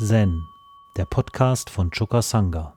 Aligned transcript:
Zen, 0.00 0.46
der 0.96 1.06
Podcast 1.06 1.70
von 1.70 1.90
Choka 1.90 2.22
Sangha. 2.22 2.72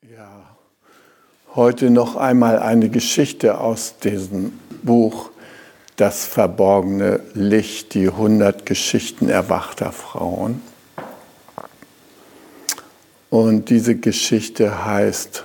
Ja, 0.00 0.56
heute 1.56 1.90
noch 1.90 2.14
einmal 2.14 2.60
eine 2.60 2.88
Geschichte 2.88 3.58
aus 3.58 3.98
diesem 3.98 4.52
Buch 4.84 5.30
das 5.96 6.26
verborgene 6.26 7.20
Licht, 7.32 7.94
die 7.94 8.08
100 8.08 8.66
Geschichten 8.66 9.28
erwachter 9.28 9.92
Frauen. 9.92 10.62
Und 13.30 13.70
diese 13.70 13.96
Geschichte 13.96 14.84
heißt, 14.84 15.44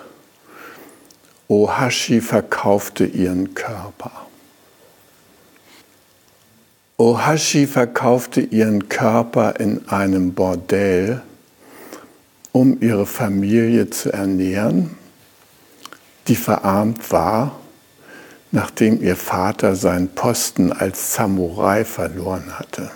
Ohashi 1.47 2.21
verkaufte 2.21 3.05
ihren 3.05 3.53
Körper. 3.53 4.11
Ohashi 6.97 7.65
verkaufte 7.65 8.41
ihren 8.41 8.87
Körper 8.87 9.59
in 9.59 9.87
einem 9.87 10.33
Bordell, 10.33 11.21
um 12.51 12.81
ihre 12.81 13.05
Familie 13.05 13.89
zu 13.89 14.13
ernähren, 14.13 14.95
die 16.27 16.35
verarmt 16.35 17.11
war 17.11 17.60
nachdem 18.51 19.01
ihr 19.01 19.15
Vater 19.15 19.75
seinen 19.75 20.09
Posten 20.09 20.71
als 20.73 21.15
Samurai 21.15 21.85
verloren 21.85 22.59
hatte. 22.59 22.91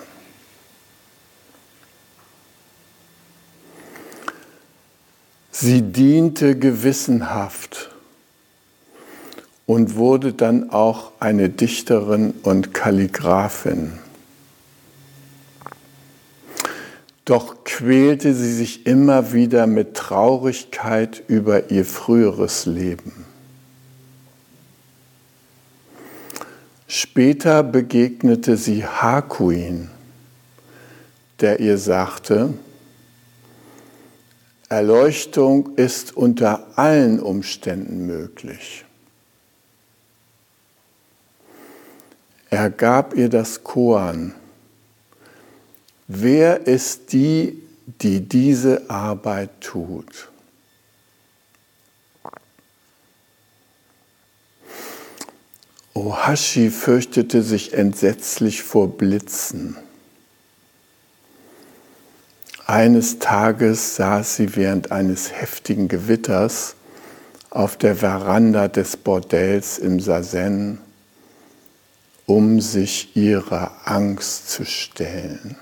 Sie 5.52 5.82
diente 5.82 6.60
gewissenhaft 6.60 7.90
und 9.66 9.96
wurde 9.96 10.34
dann 10.34 10.70
auch 10.70 11.14
eine 11.22 11.50
Dichterin 11.50 12.34
und 12.44 12.74
Kalligraphin. 12.74 13.94
Doch 17.24 17.64
quälte 17.64 18.36
sie 18.36 18.54
sich 18.54 18.86
immer 18.86 19.32
wieder 19.34 19.66
mit 19.66 19.96
Traurigkeit 19.96 21.24
über 21.28 21.72
ihr 21.72 21.86
früheres 21.86 22.66
Leben. 22.66 23.26
Später 26.98 27.62
begegnete 27.62 28.56
sie 28.56 28.86
Hakuin, 28.86 29.90
der 31.42 31.60
ihr 31.60 31.78
sagte, 31.78 32.54
Erleuchtung 34.70 35.76
ist 35.76 36.16
unter 36.16 36.66
allen 36.78 37.20
Umständen 37.20 38.06
möglich. 38.06 38.86
Er 42.50 42.70
gab 42.70 43.14
ihr 43.14 43.28
das 43.28 43.62
Koan. 43.62 44.34
Wer 46.08 46.66
ist 46.66 47.12
die, 47.12 47.62
die 48.00 48.22
diese 48.22 48.90
Arbeit 48.90 49.50
tut? 49.60 50.30
Ohashi 55.98 56.72
fürchtete 56.72 57.42
sich 57.42 57.74
entsetzlich 57.74 58.64
vor 58.64 58.98
Blitzen. 58.98 59.78
Eines 62.66 63.20
Tages 63.20 63.96
saß 63.96 64.36
sie 64.36 64.58
während 64.58 64.92
eines 64.92 65.32
heftigen 65.32 65.88
Gewitters 65.88 66.76
auf 67.50 67.78
der 67.78 67.96
Veranda 67.96 68.68
des 68.68 68.98
Bordells 68.98 69.78
im 69.78 70.02
Sazen, 70.02 70.80
um 72.26 72.60
sich 72.60 73.16
ihrer 73.16 73.72
Angst 73.86 74.50
zu 74.50 74.66
stellen. 74.66 75.56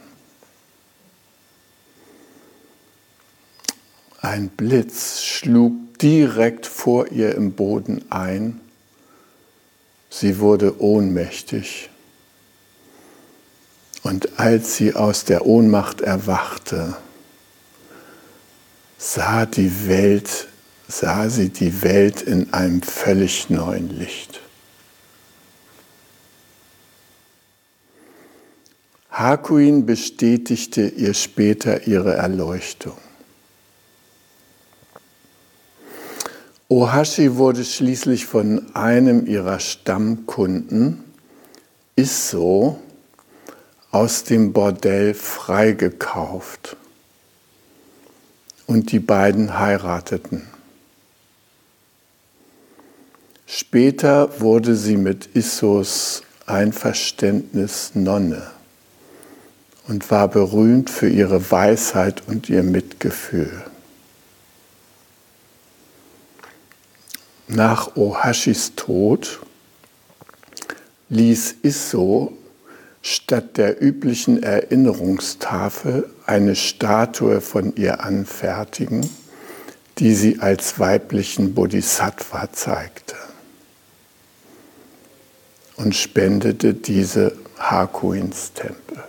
Ein 4.20 4.50
Blitz 4.50 5.22
schlug 5.22 6.00
direkt 6.00 6.66
vor 6.66 7.12
ihr 7.12 7.36
im 7.36 7.52
Boden 7.52 8.04
ein 8.10 8.63
Sie 10.16 10.38
wurde 10.38 10.80
ohnmächtig. 10.80 11.90
Und 14.04 14.38
als 14.40 14.76
sie 14.76 14.94
aus 14.94 15.26
der 15.26 15.48
Ohnmacht 15.48 16.02
erwachte, 16.02 16.96
sah 19.00 19.48
die 19.48 19.88
Welt, 19.88 20.50
sah 20.88 21.30
sie 21.30 21.50
die 21.50 21.82
Welt 21.82 22.22
in 22.22 22.54
einem 22.54 22.84
völlig 22.84 23.50
neuen 23.50 23.90
Licht. 23.90 24.40
Hakuin 29.10 29.88
bestätigte 29.88 30.90
ihr 30.90 31.16
später 31.16 31.88
ihre 31.88 32.14
Erleuchtung. 32.14 32.98
Ohashi 36.70 37.36
wurde 37.36 37.64
schließlich 37.64 38.26
von 38.26 38.76
einem 38.76 39.28
ihrer 39.28 39.60
Stammkunden, 39.60 41.04
Isso, 41.96 42.80
aus 43.92 44.24
dem 44.24 44.54
Bordell 44.54 45.14
freigekauft. 45.14 46.78
Und 48.66 48.92
die 48.92 49.00
beiden 49.00 49.60
heirateten. 49.60 50.48
Später 53.46 54.42
wurde 54.42 54.76
sie 54.76 54.98
mit 54.98 55.28
Issos 55.36 56.24
Einverständnis 56.48 57.92
Nonne 57.94 58.42
und 59.88 60.10
war 60.10 60.28
berühmt 60.28 60.90
für 60.90 61.10
ihre 61.10 61.52
Weisheit 61.52 62.24
und 62.28 62.50
ihr 62.50 62.64
Mitgefühl. 62.64 63.52
Nach 67.54 67.96
Ohashis 67.96 68.74
Tod 68.76 69.40
ließ 71.10 71.58
Isso 71.62 72.36
statt 73.04 73.58
der 73.58 73.80
üblichen 73.80 74.42
Erinnerungstafel 74.42 76.10
eine 76.26 76.56
Statue 76.56 77.42
von 77.42 77.76
ihr 77.76 78.04
anfertigen, 78.04 79.08
die 80.00 80.16
sie 80.16 80.40
als 80.40 80.80
weiblichen 80.80 81.54
Bodhisattva 81.54 82.52
zeigte 82.52 83.16
und 85.76 85.96
spendete 85.96 86.74
diese 86.74 87.38
Hakuins 87.60 88.54
Tempel. 88.54 89.04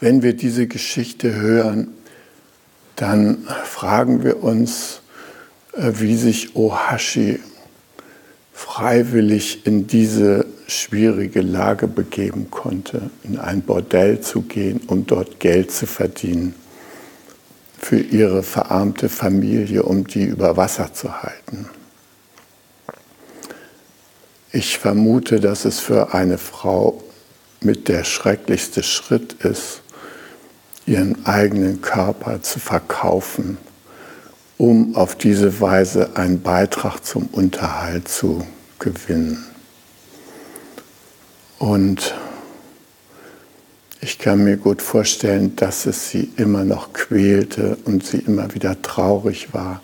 Wenn 0.00 0.22
wir 0.22 0.32
diese 0.32 0.66
Geschichte 0.66 1.34
hören, 1.34 1.92
dann 2.96 3.46
fragen 3.64 4.24
wir 4.24 4.42
uns, 4.42 5.00
äh, 5.72 5.92
wie 5.94 6.16
sich 6.16 6.56
Ohashi 6.56 7.40
freiwillig 8.52 9.66
in 9.66 9.86
diese 9.86 10.46
schwierige 10.66 11.42
Lage 11.42 11.86
begeben 11.86 12.50
konnte, 12.50 13.10
in 13.22 13.38
ein 13.38 13.62
Bordell 13.62 14.20
zu 14.20 14.42
gehen, 14.42 14.80
um 14.86 15.06
dort 15.06 15.38
Geld 15.38 15.70
zu 15.70 15.86
verdienen 15.86 16.54
für 17.78 17.98
ihre 18.00 18.42
verarmte 18.42 19.08
Familie, 19.08 19.82
um 19.82 20.06
die 20.06 20.24
über 20.24 20.56
Wasser 20.56 20.92
zu 20.92 21.22
halten. 21.22 21.68
Ich 24.52 24.78
vermute, 24.78 25.38
dass 25.38 25.66
es 25.66 25.78
für 25.78 26.14
eine 26.14 26.38
Frau 26.38 27.04
mit 27.60 27.88
der 27.88 28.04
schrecklichste 28.04 28.82
Schritt 28.82 29.34
ist, 29.44 29.82
ihren 30.86 31.26
eigenen 31.26 31.82
Körper 31.82 32.42
zu 32.42 32.60
verkaufen, 32.60 33.58
um 34.56 34.94
auf 34.94 35.16
diese 35.16 35.60
Weise 35.60 36.16
einen 36.16 36.40
Beitrag 36.40 37.04
zum 37.04 37.26
Unterhalt 37.26 38.08
zu 38.08 38.46
gewinnen. 38.78 39.44
Und 41.58 42.14
ich 44.00 44.18
kann 44.18 44.44
mir 44.44 44.56
gut 44.56 44.82
vorstellen, 44.82 45.56
dass 45.56 45.86
es 45.86 46.10
sie 46.10 46.30
immer 46.36 46.64
noch 46.64 46.92
quälte 46.92 47.76
und 47.84 48.06
sie 48.06 48.18
immer 48.18 48.54
wieder 48.54 48.80
traurig 48.80 49.52
war. 49.52 49.82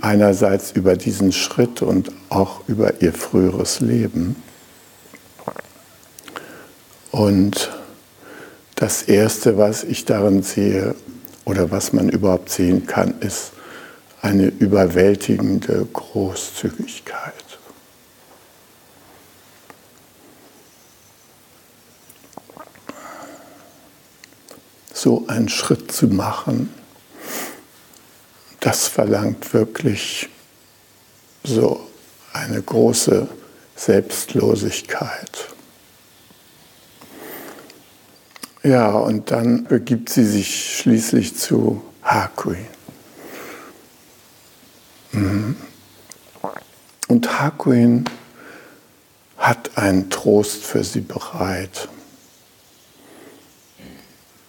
Einerseits 0.00 0.72
über 0.72 0.96
diesen 0.96 1.32
Schritt 1.32 1.82
und 1.82 2.12
auch 2.28 2.60
über 2.68 3.02
ihr 3.02 3.12
früheres 3.12 3.80
Leben. 3.80 4.36
Und 7.10 7.70
das 8.82 9.02
Erste, 9.02 9.58
was 9.58 9.84
ich 9.84 10.06
darin 10.06 10.42
sehe 10.42 10.96
oder 11.44 11.70
was 11.70 11.92
man 11.92 12.08
überhaupt 12.08 12.50
sehen 12.50 12.84
kann, 12.84 13.20
ist 13.20 13.52
eine 14.22 14.46
überwältigende 14.46 15.86
Großzügigkeit. 15.92 17.32
So 24.92 25.28
einen 25.28 25.48
Schritt 25.48 25.92
zu 25.92 26.08
machen, 26.08 26.74
das 28.58 28.88
verlangt 28.88 29.54
wirklich 29.54 30.28
so 31.44 31.86
eine 32.32 32.60
große 32.60 33.28
Selbstlosigkeit. 33.76 35.52
Ja, 38.62 38.90
und 38.90 39.30
dann 39.32 39.64
begibt 39.64 40.08
sie 40.08 40.24
sich 40.24 40.78
schließlich 40.78 41.36
zu 41.36 41.82
Hakui. 42.02 42.58
Mhm. 45.12 45.56
Und 47.08 47.40
Hakuin 47.40 48.04
hat 49.36 49.76
einen 49.76 50.10
Trost 50.10 50.64
für 50.64 50.84
sie 50.84 51.00
bereit. 51.00 51.88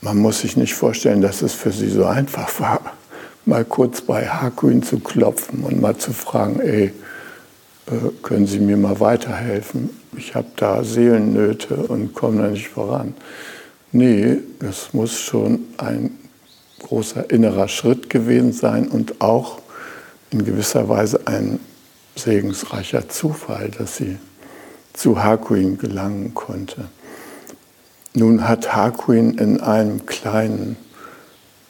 Man 0.01 0.17
muss 0.17 0.41
sich 0.41 0.57
nicht 0.57 0.75
vorstellen, 0.75 1.21
dass 1.21 1.41
es 1.41 1.53
für 1.53 1.71
sie 1.71 1.89
so 1.89 2.05
einfach 2.05 2.59
war, 2.59 2.81
mal 3.45 3.65
kurz 3.65 4.01
bei 4.01 4.27
Hakuin 4.27 4.83
zu 4.83 4.99
klopfen 4.99 5.63
und 5.63 5.81
mal 5.81 5.97
zu 5.97 6.13
fragen, 6.13 6.59
ey, 6.59 6.93
äh, 7.87 8.09
können 8.21 8.45
Sie 8.45 8.59
mir 8.59 8.77
mal 8.77 8.99
weiterhelfen? 8.99 9.89
Ich 10.15 10.35
habe 10.35 10.47
da 10.55 10.83
Seelennöte 10.83 11.75
und 11.75 12.13
komme 12.13 12.43
da 12.43 12.47
nicht 12.49 12.69
voran. 12.69 13.15
Nee, 13.95 14.39
das 14.57 14.91
muss 14.93 15.19
schon 15.19 15.65
ein 15.77 16.17
großer 16.79 17.29
innerer 17.29 17.67
Schritt 17.67 18.09
gewesen 18.09 18.51
sein 18.51 18.87
und 18.87 19.21
auch 19.21 19.59
in 20.31 20.43
gewisser 20.43 20.89
Weise 20.89 21.27
ein 21.27 21.59
segensreicher 22.15 23.07
Zufall, 23.07 23.69
dass 23.69 23.97
sie 23.97 24.17
zu 24.93 25.23
Hakuin 25.23 25.77
gelangen 25.77 26.33
konnte. 26.33 26.85
Nun 28.15 28.47
hat 28.47 28.75
Hakuin 28.75 29.37
in 29.37 29.61
einem 29.61 30.07
kleinen 30.07 30.75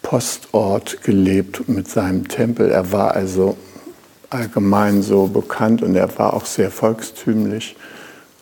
Postort 0.02 1.04
gelebt 1.04 1.68
mit 1.68 1.90
seinem 1.90 2.30
Tempel. 2.30 2.72
Er 2.72 2.94
war 2.94 3.16
also 3.16 3.58
allgemein 4.30 5.04
so 5.04 5.28
bekannt 5.28 5.81
und 5.81 5.98
er 5.98 6.18
war 6.18 6.34
auch 6.34 6.46
sehr 6.46 6.72
volkstümlich 6.72 7.75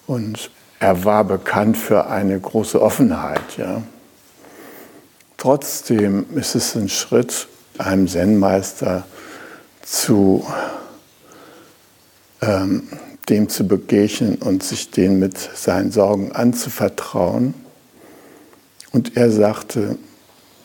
und 0.05 0.51
er 0.81 1.05
war 1.05 1.23
bekannt 1.23 1.77
für 1.77 2.07
eine 2.07 2.39
große 2.39 2.81
Offenheit. 2.81 3.55
Ja. 3.55 3.83
Trotzdem 5.37 6.25
ist 6.35 6.55
es 6.55 6.75
ein 6.75 6.89
Schritt, 6.89 7.47
einem 7.77 8.07
Zen-Meister 8.07 9.05
zu 9.83 10.45
ähm, 12.41 12.89
dem 13.29 13.47
zu 13.47 13.67
begegnen 13.67 14.37
und 14.37 14.63
sich 14.63 14.89
den 14.89 15.19
mit 15.19 15.37
seinen 15.37 15.91
Sorgen 15.91 16.31
anzuvertrauen. 16.31 17.53
Und 18.91 19.15
er 19.15 19.29
sagte, 19.29 19.99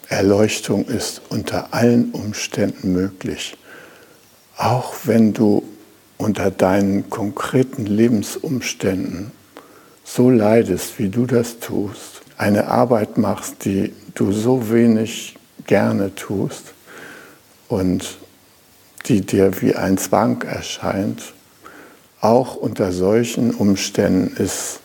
Erleuchtung 0.08 0.86
ist 0.86 1.20
unter 1.28 1.74
allen 1.74 2.12
Umständen 2.12 2.94
möglich, 2.94 3.58
auch 4.56 4.94
wenn 5.04 5.34
du 5.34 5.62
unter 6.16 6.50
deinen 6.50 7.10
konkreten 7.10 7.84
Lebensumständen 7.84 9.35
so 10.06 10.30
leidest, 10.30 10.98
wie 10.98 11.08
du 11.08 11.26
das 11.26 11.58
tust, 11.58 12.22
eine 12.38 12.68
Arbeit 12.68 13.18
machst, 13.18 13.64
die 13.64 13.92
du 14.14 14.32
so 14.32 14.70
wenig 14.70 15.36
gerne 15.66 16.14
tust 16.14 16.72
und 17.68 18.18
die 19.06 19.20
dir 19.20 19.60
wie 19.60 19.74
ein 19.74 19.98
Zwang 19.98 20.42
erscheint, 20.42 21.34
auch 22.20 22.54
unter 22.54 22.92
solchen 22.92 23.52
Umständen 23.52 24.36
ist 24.36 24.80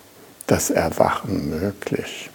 das 0.47 0.69
Erwachen 0.69 1.49
möglich. 1.49 2.29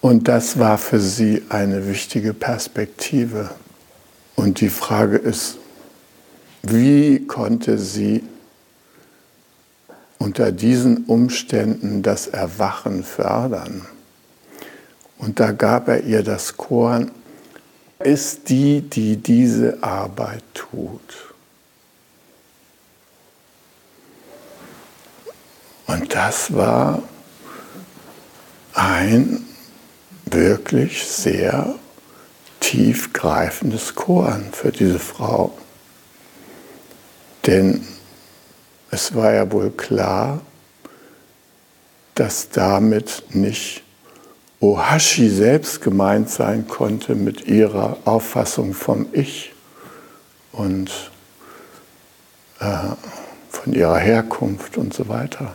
Und 0.00 0.28
das 0.28 0.58
war 0.58 0.78
für 0.78 1.00
sie 1.00 1.42
eine 1.48 1.88
wichtige 1.88 2.32
Perspektive. 2.32 3.50
Und 4.36 4.60
die 4.60 4.68
Frage 4.68 5.16
ist, 5.16 5.58
wie 6.62 7.26
konnte 7.26 7.78
sie 7.78 8.22
unter 10.18 10.52
diesen 10.52 11.04
Umständen 11.04 12.02
das 12.02 12.26
Erwachen 12.26 13.04
fördern? 13.04 13.86
Und 15.18 15.40
da 15.40 15.52
gab 15.52 15.88
er 15.88 16.04
ihr 16.04 16.22
das 16.22 16.56
Korn, 16.56 17.10
ist 17.98 18.48
die, 18.48 18.82
die 18.82 19.16
diese 19.16 19.82
Arbeit 19.82 20.42
tut. 20.54 21.00
Und 25.86 26.14
das 26.14 26.52
war 26.52 27.02
ein 28.74 29.46
wirklich 30.26 31.06
sehr 31.06 31.74
tiefgreifendes 32.60 33.94
Korn 33.94 34.46
für 34.52 34.72
diese 34.72 34.98
Frau. 34.98 35.56
Denn 37.46 37.86
es 38.96 39.14
war 39.14 39.32
ja 39.34 39.52
wohl 39.52 39.70
klar, 39.70 40.40
dass 42.14 42.48
damit 42.48 43.24
nicht 43.28 43.82
Ohashi 44.58 45.28
selbst 45.28 45.82
gemeint 45.82 46.30
sein 46.30 46.66
konnte 46.66 47.14
mit 47.14 47.46
ihrer 47.46 47.98
Auffassung 48.06 48.72
vom 48.72 49.04
Ich 49.12 49.52
und 50.50 51.10
äh, 52.58 52.78
von 53.50 53.74
ihrer 53.74 53.98
Herkunft 53.98 54.78
und 54.78 54.94
so 54.94 55.08
weiter. 55.08 55.54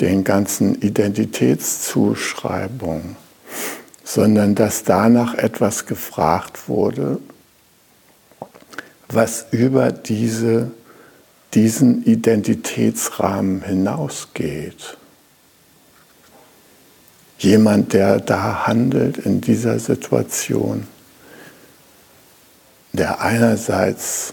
Den 0.00 0.24
ganzen 0.24 0.80
Identitätszuschreibungen, 0.80 3.16
sondern 4.04 4.54
dass 4.54 4.84
danach 4.84 5.34
etwas 5.34 5.84
gefragt 5.84 6.66
wurde, 6.66 7.18
was 9.06 9.48
über 9.50 9.92
diese, 9.92 10.70
diesen 11.54 12.04
Identitätsrahmen 12.04 13.62
hinausgeht. 13.62 14.96
Jemand, 17.38 17.92
der 17.92 18.20
da 18.20 18.66
handelt 18.66 19.18
in 19.18 19.40
dieser 19.40 19.78
Situation, 19.78 20.86
der 22.92 23.20
einerseits 23.20 24.32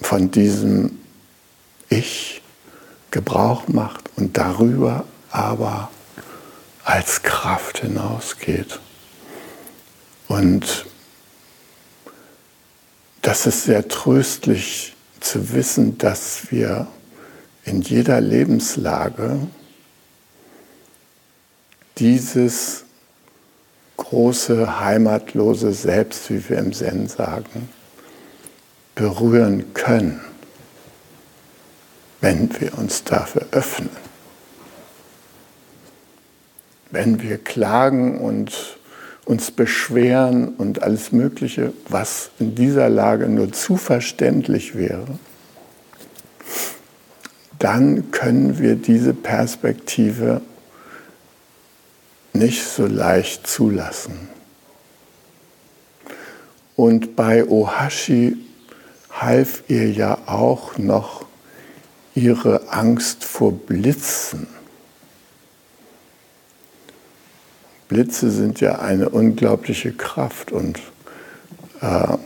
von 0.00 0.30
diesem 0.30 0.98
Ich 1.88 2.42
Gebrauch 3.10 3.66
macht 3.68 4.10
und 4.16 4.36
darüber 4.36 5.04
aber 5.30 5.90
als 6.84 7.22
Kraft 7.22 7.78
hinausgeht. 7.78 8.78
Und 10.28 10.86
das 13.22 13.46
ist 13.46 13.64
sehr 13.64 13.88
tröstlich 13.88 14.94
zu 15.20 15.52
wissen, 15.52 15.98
dass 15.98 16.50
wir 16.50 16.86
in 17.64 17.82
jeder 17.82 18.20
Lebenslage 18.20 19.38
dieses 21.98 22.84
große 23.96 24.80
heimatlose 24.80 25.72
Selbst, 25.72 26.30
wie 26.30 26.48
wir 26.48 26.58
im 26.58 26.72
Zen 26.72 27.06
sagen, 27.06 27.68
berühren 28.94 29.74
können 29.74 30.20
wenn 32.20 32.60
wir 32.60 32.76
uns 32.78 33.04
dafür 33.04 33.46
öffnen. 33.50 33.90
Wenn 36.90 37.22
wir 37.22 37.38
klagen 37.38 38.18
und 38.18 38.78
uns 39.30 39.52
beschweren 39.52 40.48
und 40.48 40.82
alles 40.82 41.12
Mögliche, 41.12 41.72
was 41.88 42.30
in 42.40 42.56
dieser 42.56 42.88
Lage 42.88 43.28
nur 43.28 43.52
zu 43.52 43.76
verständlich 43.76 44.74
wäre, 44.74 45.06
dann 47.60 48.10
können 48.10 48.58
wir 48.58 48.74
diese 48.74 49.14
Perspektive 49.14 50.40
nicht 52.32 52.66
so 52.66 52.86
leicht 52.86 53.46
zulassen. 53.46 54.28
Und 56.74 57.14
bei 57.14 57.44
Ohashi 57.44 58.36
half 59.12 59.62
ihr 59.68 59.92
ja 59.92 60.18
auch 60.26 60.76
noch 60.76 61.24
ihre 62.16 62.72
Angst 62.72 63.22
vor 63.22 63.52
Blitzen. 63.52 64.48
Blitze 67.90 68.30
sind 68.30 68.60
ja 68.60 68.78
eine 68.78 69.08
unglaubliche 69.08 69.90
Kraft 69.90 70.52
und 70.52 70.78
äh, 71.82 72.16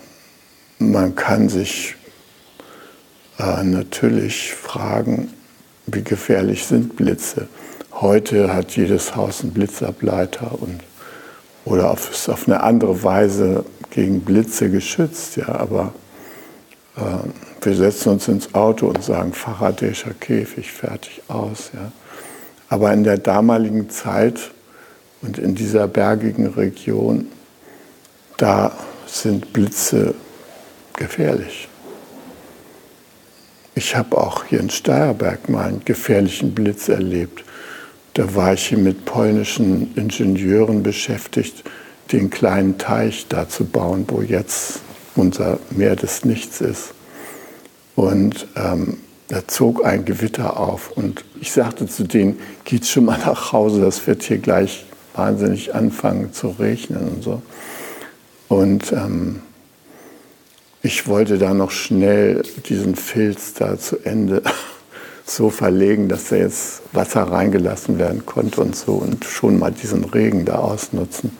man 0.78 1.14
kann 1.14 1.48
sich 1.48 1.96
äh, 3.38 3.64
natürlich 3.64 4.52
fragen, 4.52 5.32
wie 5.86 6.04
gefährlich 6.04 6.66
sind 6.66 6.96
Blitze. 6.96 7.48
Heute 7.92 8.52
hat 8.52 8.76
jedes 8.76 9.16
Haus 9.16 9.40
einen 9.40 9.54
Blitzableiter 9.54 10.52
und, 10.60 10.82
oder 11.64 11.90
auf, 11.90 12.10
ist 12.10 12.28
auf 12.28 12.46
eine 12.46 12.62
andere 12.62 13.02
Weise 13.02 13.64
gegen 13.88 14.20
Blitze 14.20 14.68
geschützt, 14.68 15.36
ja, 15.36 15.48
aber 15.48 15.94
äh, 16.98 17.64
wir 17.64 17.74
setzen 17.74 18.10
uns 18.10 18.28
ins 18.28 18.54
Auto 18.54 18.88
und 18.88 19.02
sagen, 19.02 19.32
Faradayischer 19.32 20.12
Käfig, 20.12 20.70
fertig 20.70 21.22
aus. 21.28 21.70
Ja. 21.72 21.90
Aber 22.68 22.92
in 22.92 23.02
der 23.02 23.16
damaligen 23.16 23.88
Zeit 23.88 24.50
und 25.24 25.38
in 25.38 25.54
dieser 25.54 25.88
bergigen 25.88 26.46
Region, 26.46 27.26
da 28.36 28.76
sind 29.06 29.52
Blitze 29.52 30.14
gefährlich. 30.96 31.68
Ich 33.74 33.96
habe 33.96 34.18
auch 34.18 34.44
hier 34.44 34.60
in 34.60 34.70
Steierberg 34.70 35.48
mal 35.48 35.68
einen 35.68 35.84
gefährlichen 35.84 36.54
Blitz 36.54 36.88
erlebt. 36.88 37.44
Da 38.12 38.34
war 38.34 38.52
ich 38.52 38.66
hier 38.68 38.78
mit 38.78 39.04
polnischen 39.04 39.94
Ingenieuren 39.96 40.82
beschäftigt, 40.82 41.64
den 42.12 42.30
kleinen 42.30 42.78
Teich 42.78 43.26
da 43.28 43.48
zu 43.48 43.64
bauen, 43.64 44.04
wo 44.08 44.20
jetzt 44.20 44.80
unser 45.16 45.58
Meer 45.70 45.96
des 45.96 46.24
Nichts 46.24 46.60
ist. 46.60 46.92
Und 47.96 48.46
ähm, 48.56 48.98
da 49.28 49.48
zog 49.48 49.84
ein 49.84 50.04
Gewitter 50.04 50.60
auf. 50.60 50.92
Und 50.92 51.24
ich 51.40 51.50
sagte 51.50 51.86
zu 51.86 52.04
denen, 52.04 52.38
geht 52.64 52.86
schon 52.86 53.06
mal 53.06 53.18
nach 53.18 53.52
Hause, 53.52 53.80
das 53.80 54.06
wird 54.06 54.22
hier 54.22 54.38
gleich 54.38 54.84
wahnsinnig 55.14 55.74
anfangen 55.74 56.32
zu 56.32 56.48
regnen 56.48 57.08
und 57.08 57.22
so. 57.22 57.42
Und 58.48 58.92
ähm, 58.92 59.40
ich 60.82 61.06
wollte 61.06 61.38
da 61.38 61.54
noch 61.54 61.70
schnell 61.70 62.42
diesen 62.68 62.94
Filz 62.94 63.54
da 63.54 63.78
zu 63.78 63.98
Ende 64.04 64.42
so 65.24 65.48
verlegen, 65.48 66.08
dass 66.08 66.28
da 66.28 66.36
jetzt 66.36 66.82
Wasser 66.92 67.22
reingelassen 67.22 67.98
werden 67.98 68.26
konnte 68.26 68.60
und 68.60 68.76
so 68.76 68.92
und 68.92 69.24
schon 69.24 69.58
mal 69.58 69.72
diesen 69.72 70.04
Regen 70.04 70.44
da 70.44 70.56
ausnutzen. 70.56 71.36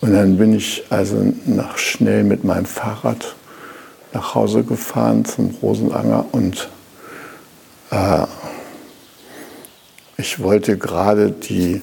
Und 0.00 0.12
dann 0.12 0.36
bin 0.36 0.54
ich 0.54 0.84
also 0.90 1.16
nach 1.46 1.78
schnell 1.78 2.24
mit 2.24 2.44
meinem 2.44 2.66
Fahrrad 2.66 3.34
nach 4.12 4.34
Hause 4.34 4.62
gefahren 4.62 5.24
zum 5.24 5.50
Rosenanger 5.60 6.26
und 6.30 6.68
äh, 7.90 8.26
ich 10.16 10.40
wollte 10.40 10.78
gerade 10.78 11.32
die 11.32 11.82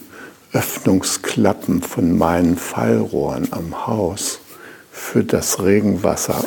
Öffnungsklappen 0.54 1.82
von 1.82 2.18
meinen 2.18 2.58
Fallrohren 2.58 3.48
am 3.52 3.88
Haus 3.88 4.40
für 4.92 5.24
das 5.24 5.64
Regenwasser 5.64 6.44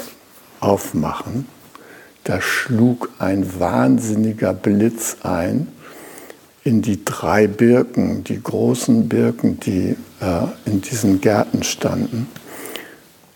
aufmachen. 0.61 1.47
Da 2.25 2.41
schlug 2.41 3.11
ein 3.19 3.59
wahnsinniger 3.59 4.53
Blitz 4.53 5.19
ein 5.23 5.69
in 6.65 6.81
die 6.81 7.05
drei 7.05 7.47
Birken, 7.47 8.25
die 8.25 8.43
großen 8.43 9.09
Birken, 9.09 9.61
die 9.61 9.97
äh, 10.21 10.47
in 10.65 10.81
diesen 10.81 11.21
Gärten 11.21 11.63
standen. 11.63 12.27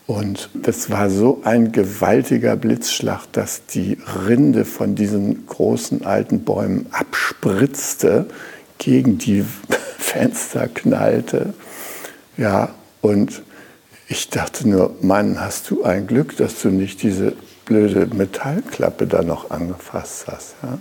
Und 0.06 0.48
das 0.54 0.88
war 0.88 1.10
so 1.10 1.42
ein 1.44 1.70
gewaltiger 1.70 2.56
Blitzschlag, 2.56 3.30
dass 3.32 3.66
die 3.66 3.98
Rinde 4.26 4.64
von 4.64 4.94
diesen 4.94 5.46
großen 5.46 6.06
alten 6.06 6.44
Bäumen 6.44 6.86
abspritzte, 6.92 8.26
gegen 8.78 9.18
die 9.18 9.44
Fenster 9.98 10.68
knallte. 10.68 11.54
Ja, 12.36 12.70
und 13.00 13.42
ich 14.08 14.30
dachte 14.30 14.68
nur, 14.68 14.96
Mann, 15.02 15.40
hast 15.40 15.70
du 15.70 15.82
ein 15.82 16.06
Glück, 16.06 16.36
dass 16.36 16.62
du 16.62 16.70
nicht 16.70 17.02
diese 17.02 17.34
blöde 17.66 18.06
Metallklappe 18.06 19.06
da 19.06 19.22
noch 19.22 19.50
angefasst 19.50 20.26
hast. 20.26 20.54
Ja? 20.62 20.78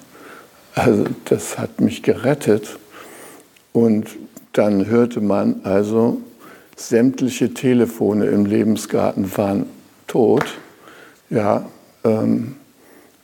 Also 0.75 1.05
das 1.25 1.57
hat 1.57 1.81
mich 1.81 2.03
gerettet. 2.03 2.77
Und 3.73 4.07
dann 4.53 4.87
hörte 4.87 5.19
man 5.19 5.61
also, 5.63 6.21
sämtliche 6.75 7.53
Telefone 7.53 8.27
im 8.27 8.45
Lebensgarten 8.45 9.35
waren 9.35 9.65
tot. 10.05 10.45
Ja, 11.29 11.65
ähm, 12.03 12.55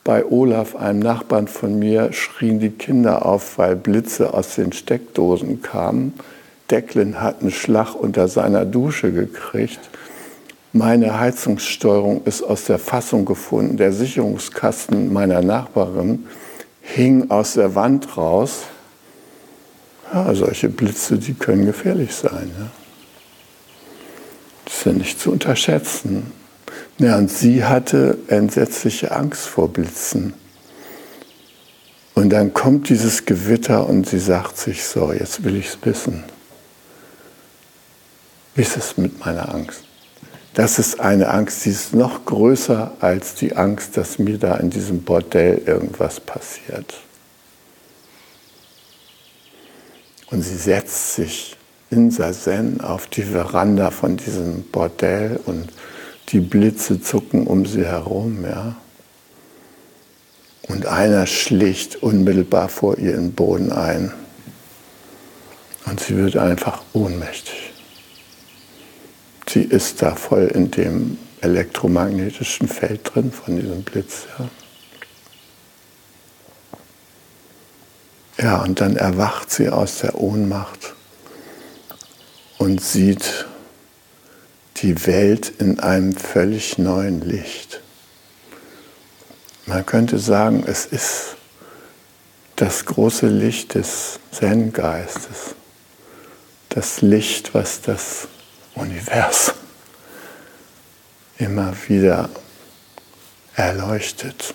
bei 0.04 0.26
Olaf, 0.26 0.76
einem 0.76 1.00
Nachbarn 1.00 1.48
von 1.48 1.80
mir, 1.80 2.12
schrien 2.12 2.60
die 2.60 2.72
Kinder 2.72 3.26
auf, 3.26 3.58
weil 3.58 3.76
Blitze 3.76 4.34
aus 4.34 4.56
den 4.56 4.74
Steckdosen 4.74 5.62
kamen. 5.62 6.14
Declan 6.70 7.22
hat 7.22 7.42
einen 7.42 7.52
Schlag 7.52 7.96
unter 7.96 8.28
seiner 8.28 8.66
Dusche 8.66 9.12
gekriegt. 9.12 9.80
Meine 10.74 11.20
Heizungssteuerung 11.20 12.24
ist 12.26 12.42
aus 12.42 12.66
der 12.66 12.80
Fassung 12.80 13.26
gefunden. 13.26 13.78
Der 13.78 13.94
Sicherungskasten 13.94 15.14
meiner 15.14 15.42
Nachbarin 15.42 16.26
hing 16.82 17.30
aus 17.30 17.54
der 17.54 17.76
Wand 17.76 18.18
raus. 18.18 18.64
Ja, 20.12 20.34
solche 20.36 20.70
Blitze, 20.70 21.18
die 21.18 21.34
können 21.34 21.66
gefährlich 21.66 22.14
sein. 22.14 22.52
Ja. 22.60 22.72
Das 24.66 24.78
ist 24.78 24.86
ja 24.86 24.92
nicht 24.94 25.20
zu 25.20 25.32
unterschätzen. 25.32 26.32
Ja, 27.00 27.18
und 27.18 27.30
sie 27.30 27.66
hatte 27.66 28.18
entsetzliche 28.28 29.12
Angst 29.12 29.46
vor 29.48 29.68
Blitzen. 29.68 30.34
Und 32.14 32.30
dann 32.30 32.54
kommt 32.54 32.90
dieses 32.90 33.26
Gewitter 33.26 33.88
und 33.88 34.08
sie 34.08 34.20
sagt 34.20 34.58
sich 34.58 34.84
so, 34.84 35.12
jetzt 35.12 35.44
will 35.44 35.56
ich 35.56 35.70
es 35.70 35.78
wissen. 35.84 36.24
Wie 38.56 38.62
ist 38.62 38.78
es 38.78 38.98
mit 38.98 39.26
meiner 39.26 39.54
Angst? 39.54 39.84
Das 40.54 40.78
ist 40.78 41.00
eine 41.00 41.30
Angst, 41.30 41.66
die 41.66 41.70
ist 41.72 41.96
noch 41.96 42.26
größer 42.26 42.92
als 43.00 43.34
die 43.34 43.56
Angst, 43.56 43.98
dass 43.98 44.20
mir 44.20 44.38
da 44.38 44.56
in 44.58 44.70
diesem 44.70 45.02
Bordell 45.02 45.64
irgendwas 45.66 46.20
passiert. 46.20 46.94
Und 50.30 50.44
sie 50.44 50.58
setzt 50.58 51.16
sich 51.16 51.58
in 51.90 52.12
Sazen 52.12 52.82
auf 52.82 53.08
die 53.08 53.24
Veranda 53.24 53.90
von 53.90 54.18
diesem 54.18 54.64
Bordell 54.64 55.40
und 55.46 55.70
die 56.30 56.40
Blitze 56.40 57.02
zucken 57.02 57.48
um 57.48 57.66
sie 57.66 57.86
herum, 57.86 58.44
ja. 58.44 58.76
Und 60.68 60.86
einer 60.86 61.28
schlicht 61.28 61.98
unmittelbar 61.98 62.70
vor 62.70 62.98
ihr 62.98 63.16
in 63.16 63.30
den 63.30 63.34
Boden 63.34 63.72
ein. 63.72 64.14
Und 65.86 66.00
sie 66.00 66.16
wird 66.16 66.38
einfach 66.38 66.82
ohnmächtig 66.94 67.74
sie 69.54 69.62
ist 69.62 70.02
da 70.02 70.16
voll 70.16 70.48
in 70.48 70.72
dem 70.72 71.18
elektromagnetischen 71.42 72.68
Feld 72.68 73.12
drin 73.14 73.32
von 73.32 73.60
diesem 73.60 73.84
Blitz. 73.84 74.26
Ja. 74.40 74.50
Ja, 78.40 78.64
und 78.64 78.82
dann 78.82 78.96
erwacht 78.96 79.52
sie 79.52 79.70
aus 79.70 80.00
der 80.00 80.16
Ohnmacht 80.16 80.96
und 82.58 82.82
sieht 82.82 83.46
die 84.84 85.08
Welt 85.08 85.52
in 85.60 85.80
einem 85.80 86.14
völlig 86.14 86.78
neuen 86.78 87.22
Licht. 87.22 87.80
Man 89.66 89.86
könnte 89.86 90.20
sagen, 90.20 90.66
es 90.68 90.86
ist 90.86 91.38
das 92.58 92.86
große 92.86 93.28
Licht 93.28 93.76
des 93.76 94.20
Zen-Geistes, 94.32 95.56
das 96.68 97.02
Licht, 97.02 97.54
was 97.54 97.82
das 97.82 98.28
Universum 98.76 99.56
immer 101.38 101.74
wieder 101.88 102.30
erleuchtet. 103.56 104.54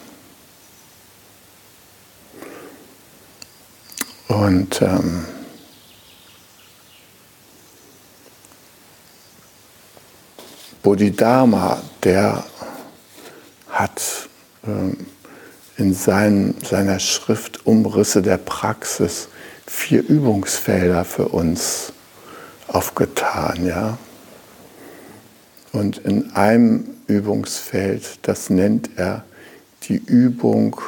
Und 4.28 4.82
ähm, 4.82 5.25
Bodhidharma, 10.88 11.83
der 12.02 12.45
hat 13.68 14.00
ähm, 14.66 14.97
in 15.76 15.92
sein, 15.92 16.54
seiner 16.64 16.99
Schrift 16.99 17.66
Umrisse 17.66 18.23
der 18.23 18.38
Praxis 18.38 19.28
vier 19.66 20.00
Übungsfelder 20.02 21.04
für 21.04 21.28
uns 21.28 21.92
aufgetan. 22.68 23.66
Ja? 23.66 23.99
Und 25.73 25.99
in 25.99 26.35
einem 26.35 26.88
Übungsfeld, 27.07 28.21
das 28.23 28.49
nennt 28.49 28.88
er 28.97 29.25
die 29.83 29.99
Übung 29.99 30.80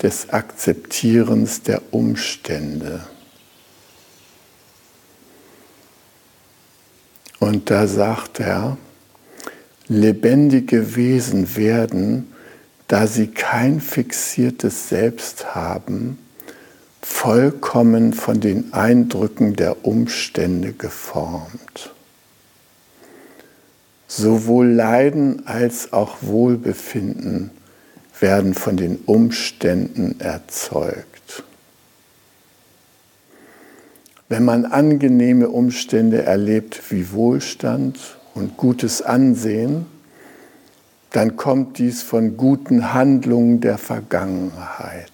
des 0.00 0.30
Akzeptierens 0.30 1.62
der 1.62 1.82
Umstände. 1.90 3.04
Und 7.40 7.72
da 7.72 7.88
sagt 7.88 8.38
er, 8.38 8.76
lebendige 9.88 10.96
Wesen 10.96 11.56
werden, 11.56 12.32
da 12.88 13.06
sie 13.06 13.28
kein 13.28 13.80
fixiertes 13.80 14.88
Selbst 14.88 15.54
haben, 15.54 16.18
vollkommen 17.02 18.12
von 18.12 18.40
den 18.40 18.72
Eindrücken 18.72 19.54
der 19.54 19.84
Umstände 19.84 20.72
geformt. 20.72 21.92
Sowohl 24.08 24.68
Leiden 24.68 25.46
als 25.46 25.92
auch 25.92 26.18
Wohlbefinden 26.20 27.50
werden 28.20 28.54
von 28.54 28.76
den 28.76 28.96
Umständen 29.06 30.20
erzeugt. 30.20 31.44
Wenn 34.28 34.44
man 34.44 34.64
angenehme 34.64 35.48
Umstände 35.48 36.22
erlebt 36.22 36.82
wie 36.90 37.12
Wohlstand 37.12 37.98
und 38.36 38.56
gutes 38.56 39.02
Ansehen, 39.02 39.86
dann 41.10 41.36
kommt 41.36 41.78
dies 41.78 42.02
von 42.02 42.36
guten 42.36 42.92
Handlungen 42.92 43.60
der 43.60 43.78
Vergangenheit. 43.78 45.10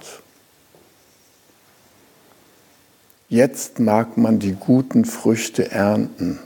Jetzt 3.28 3.78
mag 3.78 4.18
man 4.18 4.40
die 4.40 4.52
guten 4.52 5.04
Früchte 5.04 5.70
ernten. 5.70 6.40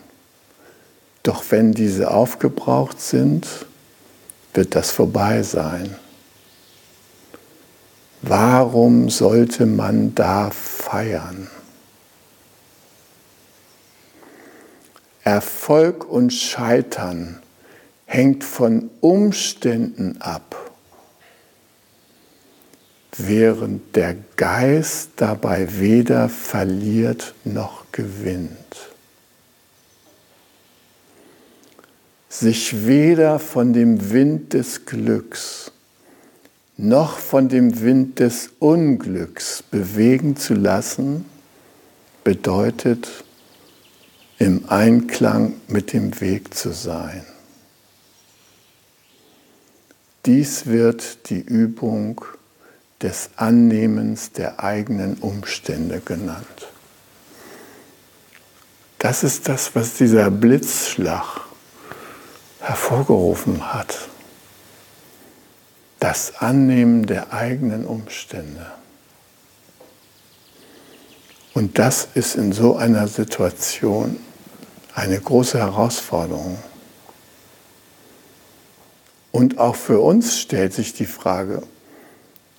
Doch 1.22 1.42
wenn 1.50 1.72
diese 1.72 2.10
aufgebraucht 2.12 3.00
sind, 3.00 3.66
wird 4.54 4.74
das 4.76 4.90
vorbei 4.90 5.42
sein. 5.42 5.96
Warum 8.22 9.08
sollte 9.08 9.66
man 9.66 10.14
da 10.14 10.50
feiern? 10.50 11.48
Erfolg 15.26 16.08
und 16.08 16.32
Scheitern 16.32 17.40
hängt 18.04 18.44
von 18.44 18.90
Umständen 19.00 20.18
ab, 20.20 20.70
während 23.16 23.96
der 23.96 24.14
Geist 24.36 25.10
dabei 25.16 25.80
weder 25.80 26.28
verliert 26.28 27.34
noch 27.42 27.90
gewinnt. 27.90 28.52
Sich 32.28 32.86
weder 32.86 33.40
von 33.40 33.72
dem 33.72 34.12
Wind 34.12 34.52
des 34.52 34.86
Glücks 34.86 35.72
noch 36.76 37.18
von 37.18 37.48
dem 37.48 37.80
Wind 37.80 38.20
des 38.20 38.50
Unglücks 38.60 39.64
bewegen 39.72 40.36
zu 40.36 40.54
lassen, 40.54 41.24
bedeutet 42.22 43.24
im 44.38 44.68
Einklang 44.68 45.54
mit 45.68 45.92
dem 45.92 46.20
Weg 46.20 46.54
zu 46.54 46.72
sein. 46.72 47.24
Dies 50.26 50.66
wird 50.66 51.30
die 51.30 51.40
Übung 51.40 52.24
des 53.00 53.30
Annehmens 53.36 54.32
der 54.32 54.62
eigenen 54.62 55.14
Umstände 55.18 56.00
genannt. 56.00 56.68
Das 58.98 59.22
ist 59.22 59.48
das, 59.48 59.74
was 59.74 59.94
dieser 59.94 60.30
Blitzschlag 60.30 61.42
hervorgerufen 62.60 63.72
hat. 63.72 64.08
Das 66.00 66.36
Annehmen 66.40 67.06
der 67.06 67.32
eigenen 67.32 67.86
Umstände. 67.86 68.66
Und 71.56 71.78
das 71.78 72.08
ist 72.12 72.34
in 72.34 72.52
so 72.52 72.76
einer 72.76 73.08
Situation 73.08 74.18
eine 74.94 75.18
große 75.18 75.58
Herausforderung. 75.58 76.58
Und 79.32 79.56
auch 79.56 79.74
für 79.74 80.00
uns 80.00 80.38
stellt 80.38 80.74
sich 80.74 80.92
die 80.92 81.06
Frage, 81.06 81.62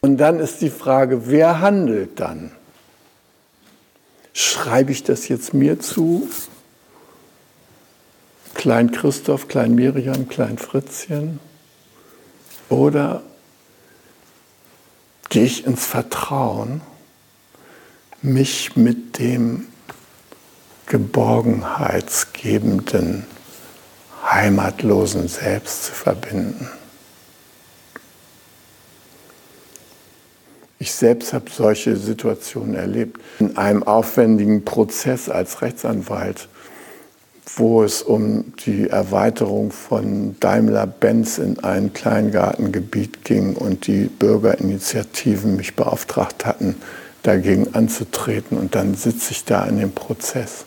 Und 0.00 0.18
dann 0.18 0.38
ist 0.38 0.61
die 0.61 0.70
Frage, 0.70 1.28
wer 1.28 1.61
handelt 1.61 2.20
dann? 2.20 2.52
Schreibe 4.35 4.92
ich 4.92 5.02
das 5.02 5.28
jetzt 5.28 5.54
mir 5.54 5.80
zu 5.80 6.28
Klein 8.64 8.90
Christoph, 8.92 9.46
Klein 9.46 9.74
Miriam, 9.74 10.27
Klein 10.27 10.57
Fritzchen? 10.57 11.38
Oder 12.70 13.22
gehe 15.29 15.44
ich 15.44 15.66
ins 15.66 15.85
Vertrauen, 15.85 16.81
mich 18.22 18.74
mit 18.74 19.18
dem 19.18 19.66
geborgenheitsgebenden, 20.87 23.27
heimatlosen 24.31 25.29
Selbst 25.29 25.85
zu 25.85 25.92
verbinden? 25.92 26.70
Ich 30.79 30.94
selbst 30.94 31.35
habe 31.35 31.50
solche 31.50 31.98
Situationen 31.98 32.74
erlebt. 32.74 33.20
In 33.40 33.59
einem 33.59 33.83
aufwendigen 33.83 34.64
Prozess 34.64 35.29
als 35.29 35.61
Rechtsanwalt 35.61 36.48
wo 37.57 37.85
es 37.85 38.02
um 38.02 38.52
die 38.64 38.88
Erweiterung 38.88 39.70
von 39.70 40.37
Daimler-Benz 40.40 41.38
in 41.38 41.62
ein 41.62 41.92
Kleingartengebiet 41.92 43.24
ging 43.24 43.54
und 43.54 43.87
die 43.87 44.04
Bürgerinitiativen 44.07 45.57
mich 45.57 45.76
beauftragt 45.76 46.46
hatten, 46.46 46.76
dagegen 47.22 47.74
anzutreten. 47.74 48.59
Und 48.59 48.74
dann 48.74 48.94
sitze 48.94 49.33
ich 49.33 49.44
da 49.44 49.64
in 49.66 49.78
dem 49.78 49.92
Prozess. 49.92 50.64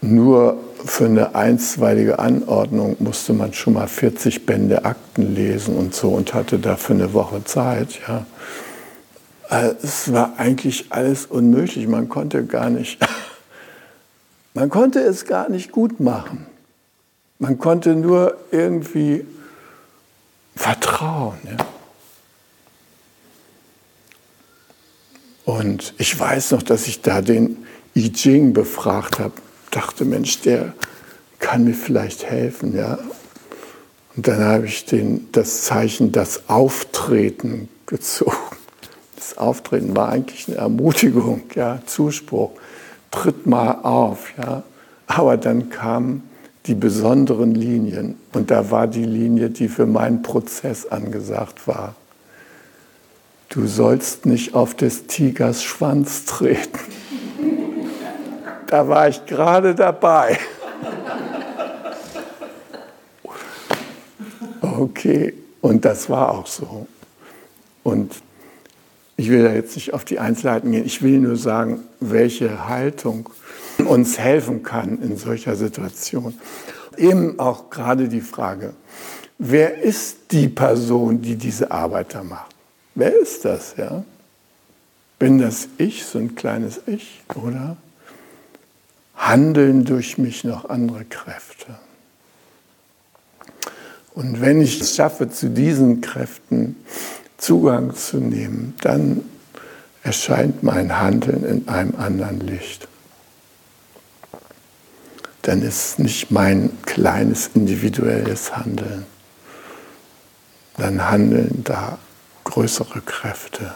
Nur 0.00 0.58
für 0.84 1.06
eine 1.06 1.34
einstweilige 1.34 2.18
Anordnung 2.18 2.96
musste 3.00 3.32
man 3.32 3.52
schon 3.52 3.74
mal 3.74 3.88
40 3.88 4.46
Bände 4.46 4.84
Akten 4.84 5.34
lesen 5.34 5.76
und 5.76 5.94
so 5.94 6.10
und 6.10 6.34
hatte 6.34 6.58
dafür 6.58 6.94
eine 6.94 7.12
Woche 7.14 7.42
Zeit. 7.44 7.98
Ja. 8.06 8.26
Äh, 9.50 9.74
es 9.82 10.12
war 10.12 10.34
eigentlich 10.38 10.86
alles 10.90 11.26
unmöglich. 11.26 11.88
Man 11.88 12.08
konnte 12.08 12.44
gar 12.44 12.70
nicht 12.70 12.98
man 14.54 14.70
konnte 14.70 15.00
es 15.00 15.24
gar 15.24 15.48
nicht 15.48 15.72
gut 15.72 16.00
machen. 16.00 16.46
Man 17.38 17.58
konnte 17.58 17.94
nur 17.94 18.36
irgendwie 18.50 19.24
vertrauen. 20.56 21.38
Ja. 21.44 21.56
Und 25.44 25.94
ich 25.98 26.18
weiß 26.18 26.50
noch, 26.50 26.62
dass 26.62 26.88
ich 26.88 27.00
da 27.00 27.20
den 27.20 27.64
I 27.94 28.12
Ching 28.12 28.52
befragt 28.52 29.18
habe. 29.18 29.34
Dachte, 29.70 30.04
Mensch, 30.04 30.40
der 30.40 30.74
kann 31.38 31.64
mir 31.64 31.74
vielleicht 31.74 32.24
helfen. 32.24 32.76
Ja. 32.76 32.98
Und 34.16 34.26
dann 34.26 34.40
habe 34.40 34.66
ich 34.66 34.84
den, 34.84 35.28
das 35.32 35.62
Zeichen, 35.62 36.10
das 36.10 36.48
Auftreten 36.48 37.68
gezogen. 37.86 38.36
Das 39.14 39.38
Auftreten 39.38 39.94
war 39.94 40.08
eigentlich 40.08 40.48
eine 40.48 40.56
Ermutigung, 40.56 41.42
ja, 41.54 41.80
Zuspruch 41.86 42.52
tritt 43.10 43.46
mal 43.46 43.80
auf. 43.82 44.32
Ja? 44.38 44.62
Aber 45.06 45.36
dann 45.36 45.70
kamen 45.70 46.28
die 46.66 46.74
besonderen 46.74 47.54
Linien 47.54 48.16
und 48.34 48.50
da 48.50 48.70
war 48.70 48.86
die 48.86 49.04
Linie, 49.04 49.50
die 49.50 49.68
für 49.68 49.86
meinen 49.86 50.22
Prozess 50.22 50.86
angesagt 50.86 51.66
war. 51.66 51.94
Du 53.48 53.66
sollst 53.66 54.26
nicht 54.26 54.54
auf 54.54 54.74
des 54.74 55.06
Tigers 55.06 55.62
Schwanz 55.62 56.24
treten. 56.24 56.78
Da 58.66 58.86
war 58.86 59.08
ich 59.08 59.24
gerade 59.24 59.74
dabei. 59.74 60.38
Okay, 64.60 65.34
und 65.60 65.84
das 65.84 66.08
war 66.08 66.30
auch 66.30 66.46
so. 66.46 66.86
Und 67.82 68.12
ich 69.18 69.30
will 69.30 69.42
da 69.42 69.52
jetzt 69.52 69.74
nicht 69.74 69.92
auf 69.94 70.04
die 70.04 70.20
Einzelheiten 70.20 70.70
gehen. 70.70 70.86
Ich 70.86 71.02
will 71.02 71.18
nur 71.18 71.36
sagen, 71.36 71.80
welche 71.98 72.68
Haltung 72.68 73.28
uns 73.78 74.16
helfen 74.16 74.62
kann 74.62 75.02
in 75.02 75.16
solcher 75.16 75.56
Situation. 75.56 76.38
Eben 76.96 77.40
auch 77.40 77.68
gerade 77.68 78.08
die 78.08 78.20
Frage, 78.20 78.74
wer 79.36 79.82
ist 79.82 80.30
die 80.30 80.48
Person, 80.48 81.20
die 81.20 81.34
diese 81.34 81.72
Arbeit 81.72 82.14
da 82.14 82.22
macht? 82.22 82.54
Wer 82.94 83.18
ist 83.18 83.44
das? 83.44 83.74
Ja? 83.76 84.04
Bin 85.18 85.40
das 85.40 85.68
ich, 85.78 86.04
so 86.04 86.20
ein 86.20 86.36
kleines 86.36 86.80
Ich? 86.86 87.20
Oder 87.34 87.76
handeln 89.16 89.84
durch 89.84 90.16
mich 90.16 90.44
noch 90.44 90.70
andere 90.70 91.04
Kräfte. 91.04 91.66
Und 94.14 94.40
wenn 94.40 94.60
ich 94.60 94.80
es 94.80 94.94
schaffe, 94.94 95.28
zu 95.28 95.50
diesen 95.50 96.00
Kräften 96.02 96.76
Zugang 97.38 97.94
zu 97.94 98.18
nehmen, 98.18 98.74
dann 98.82 99.24
erscheint 100.02 100.62
mein 100.62 100.98
Handeln 101.00 101.44
in 101.44 101.68
einem 101.68 101.94
anderen 101.96 102.40
Licht. 102.40 102.88
Dann 105.42 105.62
ist 105.62 105.92
es 105.92 105.98
nicht 105.98 106.30
mein 106.30 106.76
kleines 106.82 107.50
individuelles 107.54 108.56
Handeln. 108.56 109.06
Dann 110.76 111.08
handeln 111.08 111.62
da 111.64 111.98
größere 112.44 113.00
Kräfte. 113.00 113.74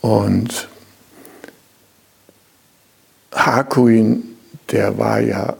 Und 0.00 0.68
Hakuin, 3.34 4.36
der 4.70 4.98
war 4.98 5.20
ja 5.20 5.56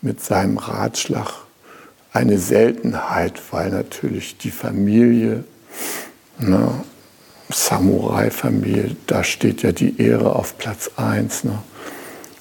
mit 0.00 0.22
seinem 0.22 0.58
Ratschlag 0.58 1.41
eine 2.12 2.38
Seltenheit, 2.38 3.40
weil 3.50 3.70
natürlich 3.70 4.36
die 4.36 4.50
Familie, 4.50 5.44
ne, 6.38 6.84
Samurai-Familie, 7.48 8.96
da 9.06 9.24
steht 9.24 9.62
ja 9.62 9.72
die 9.72 10.00
Ehre 10.00 10.36
auf 10.36 10.58
Platz 10.58 10.90
1. 10.96 11.44
Ne? 11.44 11.58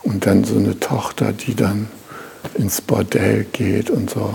Und 0.03 0.25
dann 0.25 0.43
so 0.43 0.55
eine 0.55 0.79
Tochter, 0.79 1.33
die 1.33 1.55
dann 1.55 1.87
ins 2.55 2.81
Bordell 2.81 3.45
geht 3.51 3.89
und 3.89 4.09
so. 4.09 4.33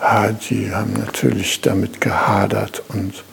Ja, 0.00 0.32
die 0.32 0.72
haben 0.72 0.94
natürlich 0.94 1.60
damit 1.60 2.00
gehadert 2.00 2.82
und 2.88 3.24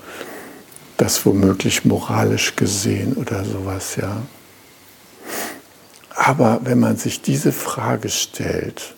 das 0.98 1.26
womöglich 1.26 1.86
moralisch 1.86 2.56
gesehen 2.56 3.14
oder 3.14 3.44
sowas, 3.46 3.96
ja. 3.96 4.22
Aber 6.16 6.60
wenn 6.64 6.80
man 6.80 6.98
sich 6.98 7.22
diese 7.22 7.52
Frage 7.54 8.10
stellt, 8.10 8.96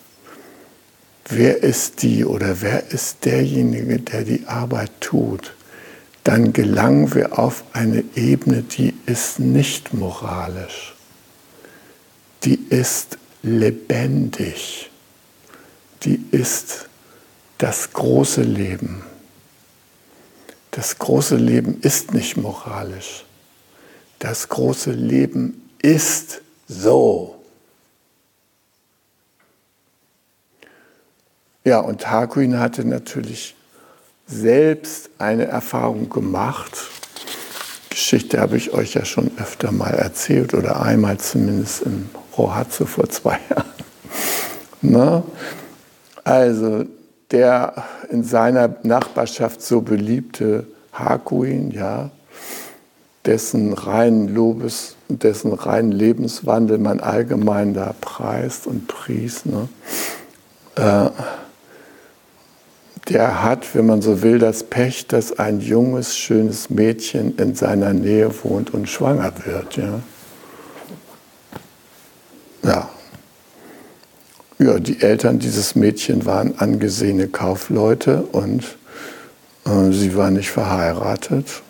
wer 1.36 1.62
ist 1.62 2.02
die 2.02 2.24
oder 2.24 2.60
wer 2.60 2.90
ist 2.90 3.24
derjenige, 3.24 3.98
der 3.98 4.24
die 4.24 4.46
Arbeit 4.46 4.90
tut, 5.00 5.54
dann 6.24 6.52
gelangen 6.52 7.14
wir 7.14 7.38
auf 7.38 7.64
eine 7.72 8.04
Ebene, 8.14 8.62
die 8.62 8.94
ist 9.06 9.40
nicht 9.40 9.92
moralisch, 9.92 10.94
die 12.44 12.58
ist 12.70 13.18
lebendig, 13.42 14.90
die 16.04 16.24
ist 16.30 16.88
das 17.58 17.92
große 17.92 18.42
Leben. 18.42 19.02
Das 20.70 20.98
große 20.98 21.36
Leben 21.36 21.80
ist 21.82 22.14
nicht 22.14 22.36
moralisch. 22.36 23.24
Das 24.18 24.48
große 24.48 24.92
Leben 24.92 25.70
ist 25.82 26.40
so. 26.66 27.41
Ja, 31.64 31.78
und 31.78 32.10
Hakuin 32.10 32.58
hatte 32.58 32.84
natürlich 32.84 33.54
selbst 34.26 35.10
eine 35.18 35.44
Erfahrung 35.44 36.08
gemacht. 36.10 36.72
Geschichte 37.90 38.40
habe 38.40 38.56
ich 38.56 38.72
euch 38.72 38.94
ja 38.94 39.04
schon 39.04 39.30
öfter 39.38 39.70
mal 39.70 39.94
erzählt 39.94 40.54
oder 40.54 40.82
einmal 40.82 41.18
zumindest 41.18 41.82
in 41.82 42.10
Rohatsu 42.36 42.86
vor 42.86 43.08
zwei 43.10 43.38
Jahren. 43.50 43.64
Ne? 44.80 45.22
Also 46.24 46.84
der 47.30 47.84
in 48.10 48.24
seiner 48.24 48.74
Nachbarschaft 48.82 49.62
so 49.62 49.82
beliebte 49.82 50.66
Hakuin, 50.92 51.70
ja, 51.70 52.10
dessen 53.24 53.72
reinen 53.72 54.34
Lobes, 54.34 54.96
dessen 55.08 55.52
reinen 55.52 55.92
Lebenswandel 55.92 56.78
man 56.78 56.98
allgemein 56.98 57.72
da 57.72 57.94
preist 58.00 58.66
und 58.66 58.88
pries, 58.88 59.44
ne? 59.46 59.68
äh, 60.76 60.80
der 63.12 63.42
hat, 63.42 63.74
wenn 63.74 63.86
man 63.86 64.00
so 64.00 64.22
will, 64.22 64.38
das 64.38 64.64
Pech, 64.64 65.06
dass 65.06 65.38
ein 65.38 65.60
junges, 65.60 66.16
schönes 66.16 66.70
Mädchen 66.70 67.36
in 67.36 67.54
seiner 67.54 67.92
Nähe 67.92 68.32
wohnt 68.42 68.72
und 68.72 68.88
schwanger 68.88 69.32
wird. 69.44 69.76
Ja, 69.76 70.00
ja. 72.62 72.90
ja 74.58 74.78
die 74.78 75.02
Eltern 75.02 75.38
dieses 75.38 75.74
Mädchen 75.74 76.24
waren 76.24 76.58
angesehene 76.58 77.28
Kaufleute 77.28 78.22
und 78.22 78.78
äh, 79.66 79.92
sie 79.92 80.16
war 80.16 80.30
nicht 80.30 80.50
verheiratet. 80.50 81.62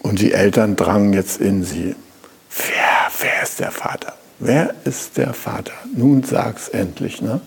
Und 0.00 0.20
die 0.20 0.32
Eltern 0.32 0.74
drangen 0.76 1.12
jetzt 1.12 1.40
in 1.40 1.62
sie. 1.62 1.94
Wer, 2.50 3.10
wer 3.20 3.42
ist 3.42 3.60
der 3.60 3.70
Vater? 3.70 4.14
Wer 4.38 4.74
ist 4.84 5.18
der 5.18 5.34
Vater? 5.34 5.74
Nun 5.94 6.24
sag's 6.24 6.68
endlich. 6.68 7.20
Ne? 7.22 7.40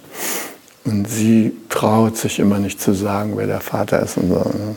Und 0.85 1.09
sie 1.09 1.55
traut 1.69 2.17
sich 2.17 2.39
immer 2.39 2.59
nicht 2.59 2.81
zu 2.81 2.93
sagen, 2.93 3.37
wer 3.37 3.47
der 3.47 3.61
Vater 3.61 4.01
ist. 4.01 4.17
Und, 4.17 4.29
so, 4.29 4.35
ne? 4.35 4.75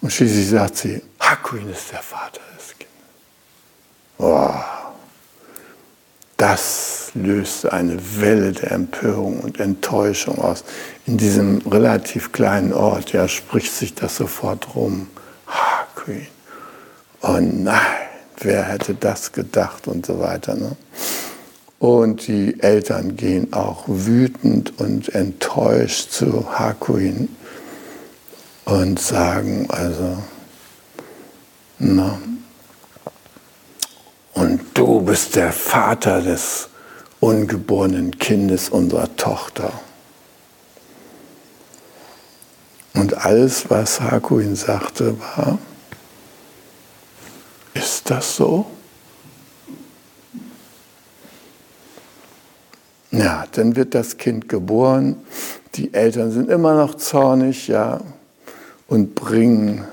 und 0.00 0.12
schließlich 0.12 0.48
sagt 0.48 0.76
sie, 0.76 1.02
Hakuin 1.20 1.70
ist 1.70 1.92
der 1.92 2.02
Vater 2.02 2.40
des 2.56 2.70
Kindes. 2.76 2.94
Wow. 4.18 4.64
Das 6.36 7.12
löste 7.14 7.72
eine 7.72 7.98
Welle 8.20 8.52
der 8.52 8.72
Empörung 8.72 9.40
und 9.40 9.58
Enttäuschung 9.60 10.38
aus. 10.38 10.64
In 11.06 11.16
diesem 11.16 11.58
relativ 11.66 12.32
kleinen 12.32 12.72
Ort 12.72 13.12
ja, 13.12 13.26
spricht 13.28 13.72
sich 13.72 13.94
das 13.94 14.16
sofort 14.16 14.74
rum. 14.74 15.08
Hakuin. 15.46 16.26
Oh 17.22 17.38
nein, 17.40 17.78
wer 18.38 18.64
hätte 18.64 18.94
das 18.94 19.32
gedacht 19.32 19.88
und 19.88 20.04
so 20.04 20.18
weiter. 20.20 20.54
Ne? 20.54 20.76
Und 21.78 22.26
die 22.26 22.58
Eltern 22.60 23.16
gehen 23.16 23.52
auch 23.52 23.84
wütend 23.86 24.78
und 24.80 25.14
enttäuscht 25.14 26.10
zu 26.10 26.58
Hakuin 26.58 27.28
und 28.64 28.98
sagen 28.98 29.68
also, 29.70 30.16
na, 31.78 32.18
und 34.32 34.60
du 34.74 35.00
bist 35.00 35.34
der 35.36 35.52
Vater 35.52 36.20
des 36.20 36.68
ungeborenen 37.20 38.18
Kindes 38.18 38.68
unserer 38.68 39.14
Tochter. 39.16 39.72
Und 42.92 43.24
alles, 43.24 43.70
was 43.70 44.00
Hakuin 44.00 44.56
sagte, 44.56 45.18
war, 45.20 45.58
ist 47.72 48.10
das 48.10 48.36
so? 48.36 48.66
Ja, 53.26 53.44
dann 53.50 53.74
wird 53.74 53.96
das 53.96 54.18
Kind 54.18 54.48
geboren. 54.48 55.16
Die 55.74 55.92
Eltern 55.92 56.30
sind 56.30 56.48
immer 56.48 56.76
noch 56.76 56.94
zornig, 56.94 57.66
ja, 57.66 58.00
und 58.86 59.16
bringen 59.16 59.84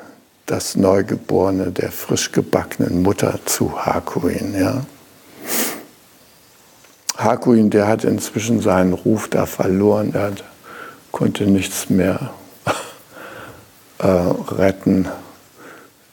das 0.45 0.75
Neugeborene 0.75 1.71
der 1.71 1.91
frisch 1.91 2.31
gebackenen 2.31 3.01
Mutter 3.01 3.39
zu 3.45 3.87
Hakuin, 3.87 4.53
ja. 4.53 4.85
Hakuin, 7.17 7.71
der 7.71 7.87
hat 7.87 8.03
inzwischen 8.03 8.61
seinen 8.61 8.93
Ruf 8.93 9.29
da 9.29 9.47
verloren, 9.47 10.11
er 10.13 10.25
hat, 10.25 10.43
konnte 11.11 11.47
nichts 11.47 11.89
mehr 11.89 12.35
äh, 13.97 14.05
retten. 14.05 15.07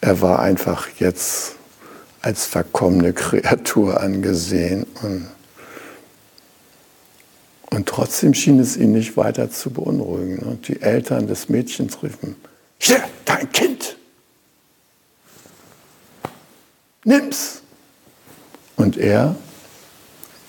Er 0.01 0.23
war 0.23 0.39
einfach 0.39 0.89
jetzt 0.99 1.57
als 2.23 2.47
verkommene 2.47 3.13
Kreatur 3.13 4.01
angesehen. 4.01 4.87
Und 5.03 5.27
und 7.71 7.89
trotzdem 7.89 8.35
schien 8.35 8.59
es 8.59 8.77
ihn 8.77 8.93
nicht 8.93 9.17
weiter 9.17 9.51
zu 9.51 9.71
beunruhigen. 9.71 10.41
Und 10.41 10.67
die 10.67 10.83
Eltern 10.83 11.29
des 11.29 11.49
Mädchens 11.49 12.03
riefen, 12.03 12.37
hier, 12.79 13.03
dein 13.25 13.51
Kind, 13.53 13.97
nimm's. 17.05 17.63
Und 18.77 18.97
er, 18.97 19.37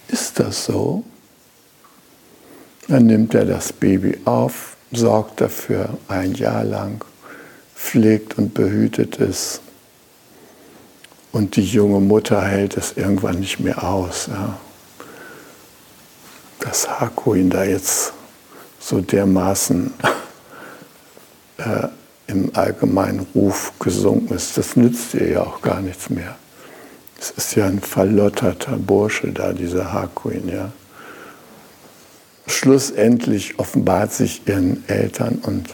ist 0.07 0.39
das 0.39 0.65
so? 0.65 1.03
Dann 2.87 3.05
nimmt 3.05 3.33
er 3.33 3.45
das 3.45 3.71
Baby 3.71 4.17
auf, 4.25 4.77
sorgt 4.91 5.41
dafür 5.41 5.97
ein 6.07 6.33
Jahr 6.33 6.63
lang, 6.63 7.03
pflegt 7.75 8.37
und 8.37 8.53
behütet 8.53 9.19
es. 9.19 9.61
Und 11.31 11.55
die 11.55 11.65
junge 11.65 11.99
Mutter 11.99 12.41
hält 12.41 12.75
es 12.77 12.97
irgendwann 12.97 13.39
nicht 13.39 13.59
mehr 13.59 13.83
aus. 13.83 14.27
Ja 14.27 14.57
dass 16.61 16.87
Hakuin 16.99 17.49
da 17.49 17.63
jetzt 17.63 18.13
so 18.79 19.01
dermaßen 19.01 19.93
äh, 21.57 21.87
im 22.27 22.51
allgemeinen 22.55 23.27
Ruf 23.35 23.73
gesunken 23.79 24.33
ist. 24.33 24.57
Das 24.57 24.75
nützt 24.75 25.13
ihr 25.13 25.29
ja 25.29 25.41
auch 25.43 25.61
gar 25.61 25.81
nichts 25.81 26.09
mehr. 26.09 26.35
Es 27.19 27.31
ist 27.31 27.55
ja 27.55 27.67
ein 27.67 27.81
verlotterter 27.81 28.77
Bursche 28.77 29.31
da, 29.31 29.53
dieser 29.53 29.93
Hakuin, 29.93 30.47
ja. 30.47 30.71
Schlussendlich 32.47 33.59
offenbart 33.59 34.11
sich 34.11 34.47
ihren 34.47 34.83
Eltern 34.89 35.39
und 35.43 35.69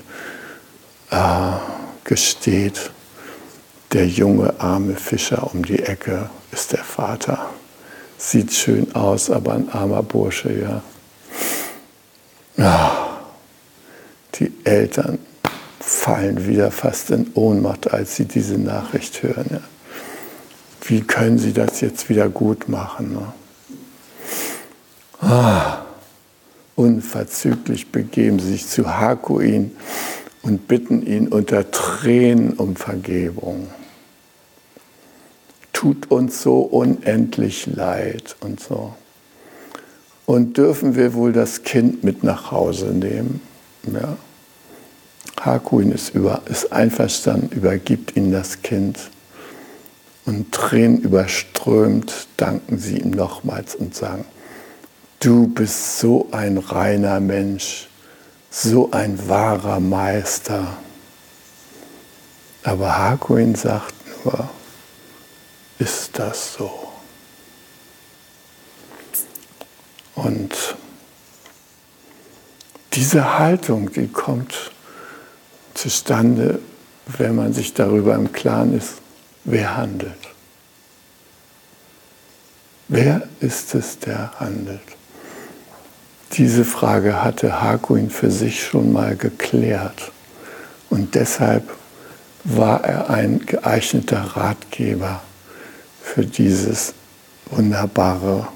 äh, 1.11 1.53
gesteht, 2.03 2.91
Der 3.93 4.05
junge, 4.05 4.59
arme 4.59 4.95
Fischer 4.95 5.49
um 5.53 5.63
die 5.63 5.79
Ecke 5.79 6.29
ist 6.51 6.73
der 6.73 6.83
Vater. 6.83 7.49
Sieht 8.17 8.53
schön 8.53 8.93
aus, 8.95 9.29
aber 9.29 9.53
ein 9.53 9.69
armer 9.69 10.03
Bursche, 10.03 10.51
ja. 10.59 10.81
Ah, 12.63 13.19
die 14.35 14.51
Eltern 14.63 15.19
fallen 15.79 16.47
wieder 16.47 16.71
fast 16.71 17.11
in 17.11 17.31
Ohnmacht, 17.35 17.93
als 17.93 18.15
sie 18.15 18.25
diese 18.25 18.57
Nachricht 18.57 19.21
hören. 19.21 19.45
Ja. 19.51 19.61
Wie 20.81 21.01
können 21.01 21.37
sie 21.37 21.53
das 21.53 21.81
jetzt 21.81 22.09
wieder 22.09 22.29
gut 22.29 22.69
machen? 22.69 23.13
Ne? 23.13 23.33
Ah, 25.21 25.85
unverzüglich 26.75 27.91
begeben 27.91 28.39
sie 28.39 28.51
sich 28.51 28.67
zu 28.67 28.97
Hakuin 28.97 29.75
und 30.41 30.67
bitten 30.67 31.05
ihn 31.05 31.27
unter 31.27 31.69
Tränen 31.71 32.53
um 32.53 32.75
Vergebung. 32.75 33.67
Tut 35.73 36.09
uns 36.09 36.41
so 36.41 36.59
unendlich 36.61 37.67
leid 37.67 38.35
und 38.39 38.59
so. 38.59 38.95
Und 40.25 40.57
dürfen 40.57 40.95
wir 40.95 41.13
wohl 41.13 41.31
das 41.31 41.63
Kind 41.63 42.03
mit 42.03 42.23
nach 42.23 42.51
Hause 42.51 42.87
nehmen? 42.87 43.41
Ja. 43.83 44.17
Hakuin 45.39 45.91
ist, 45.91 46.13
über, 46.13 46.41
ist 46.45 46.73
einverstanden, 46.73 47.55
übergibt 47.55 48.17
ihnen 48.17 48.31
das 48.31 48.61
Kind. 48.61 48.99
Und 50.25 50.51
Tränen 50.51 50.99
überströmt 50.99 52.27
danken 52.35 52.77
sie 52.77 52.97
ihm 52.97 53.11
nochmals 53.11 53.75
und 53.75 53.95
sagen, 53.95 54.25
du 55.21 55.47
bist 55.47 55.99
so 55.99 56.27
ein 56.31 56.57
reiner 56.57 57.21
Mensch, 57.21 57.87
so 58.49 58.91
ein 58.91 59.29
wahrer 59.29 59.79
Meister. 59.79 60.67
Aber 62.63 62.97
Hakuin 62.97 63.55
sagt 63.55 63.93
nur, 64.25 64.49
ist 65.79 66.17
das 66.17 66.53
so? 66.53 66.71
Und 70.15 70.75
diese 72.93 73.37
Haltung, 73.37 73.91
die 73.91 74.07
kommt 74.07 74.71
zustande, 75.75 76.59
wenn 77.05 77.35
man 77.35 77.53
sich 77.53 77.73
darüber 77.73 78.15
im 78.15 78.31
Klaren 78.31 78.75
ist, 78.75 78.95
wer 79.43 79.77
handelt. 79.77 80.17
Wer 82.87 83.27
ist 83.39 83.75
es, 83.75 83.99
der 83.99 84.31
handelt? 84.39 84.81
Diese 86.33 86.65
Frage 86.65 87.23
hatte 87.23 87.61
Hakuin 87.61 88.09
für 88.09 88.31
sich 88.31 88.63
schon 88.63 88.91
mal 88.91 89.15
geklärt 89.15 90.11
und 90.89 91.15
deshalb 91.15 91.69
war 92.43 92.83
er 92.83 93.09
ein 93.09 93.45
geeigneter 93.45 94.21
Ratgeber 94.35 95.21
für 96.13 96.25
dieses 96.25 96.93
wunderbare 97.51 98.47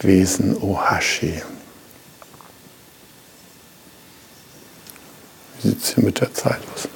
Wesen 0.00 0.56
Ohashi. 0.56 1.42
Wie 5.60 5.68
sieht 5.68 5.82
es 5.82 5.94
hier 5.94 6.04
mit 6.04 6.20
der 6.20 6.32
Zeit 6.32 6.60
aus? 6.74 6.88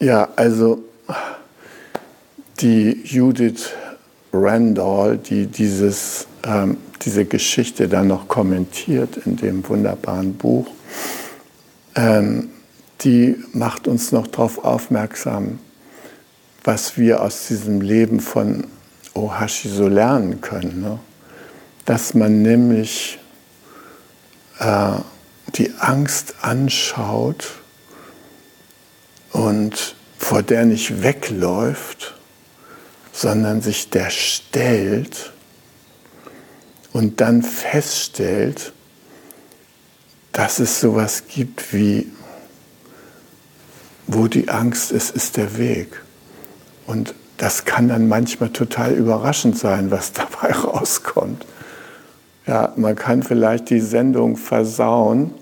Ja, 0.00 0.28
also 0.34 0.82
die 2.60 3.02
Judith 3.04 3.70
Randall, 4.32 5.18
die 5.18 5.46
dieses, 5.46 6.26
ähm, 6.44 6.78
diese 7.02 7.26
Geschichte 7.26 7.88
dann 7.88 8.08
noch 8.08 8.28
kommentiert 8.28 9.18
in 9.24 9.36
dem 9.36 9.68
wunderbaren 9.68 10.34
Buch, 10.34 10.66
ähm, 11.94 12.48
die 13.02 13.36
macht 13.52 13.88
uns 13.88 14.10
noch 14.10 14.26
darauf 14.26 14.64
aufmerksam, 14.64 15.58
was 16.64 16.96
wir 16.96 17.22
aus 17.22 17.46
diesem 17.46 17.82
Leben 17.82 18.20
von 18.20 18.64
Ohashi 19.16 19.68
so 19.68 19.88
lernen 19.88 20.40
können. 20.40 20.80
Ne? 20.80 20.98
Dass 21.84 22.14
man 22.14 22.42
nämlich 22.42 23.18
äh, 24.58 24.92
die 25.54 25.72
Angst 25.78 26.34
anschaut 26.42 27.54
und 29.32 29.96
vor 30.18 30.42
der 30.42 30.64
nicht 30.64 31.02
wegläuft, 31.02 32.14
sondern 33.12 33.62
sich 33.62 33.90
der 33.90 34.10
stellt 34.10 35.32
und 36.92 37.20
dann 37.20 37.42
feststellt, 37.42 38.72
dass 40.32 40.58
es 40.58 40.80
sowas 40.80 41.24
gibt 41.28 41.72
wie, 41.72 42.10
wo 44.06 44.28
die 44.28 44.48
Angst 44.48 44.92
ist, 44.92 45.14
ist 45.16 45.36
der 45.36 45.56
Weg. 45.56 46.02
Und 46.86 47.14
das 47.36 47.64
kann 47.64 47.88
dann 47.88 48.08
manchmal 48.08 48.50
total 48.50 48.92
überraschend 48.92 49.58
sein, 49.58 49.90
was 49.90 50.12
dabei 50.14 50.52
rauskommt. 50.52 51.46
Ja, 52.46 52.72
man 52.76 52.94
kann 52.94 53.22
vielleicht 53.22 53.70
die 53.70 53.80
Sendung 53.80 54.36
versauen 54.36 55.32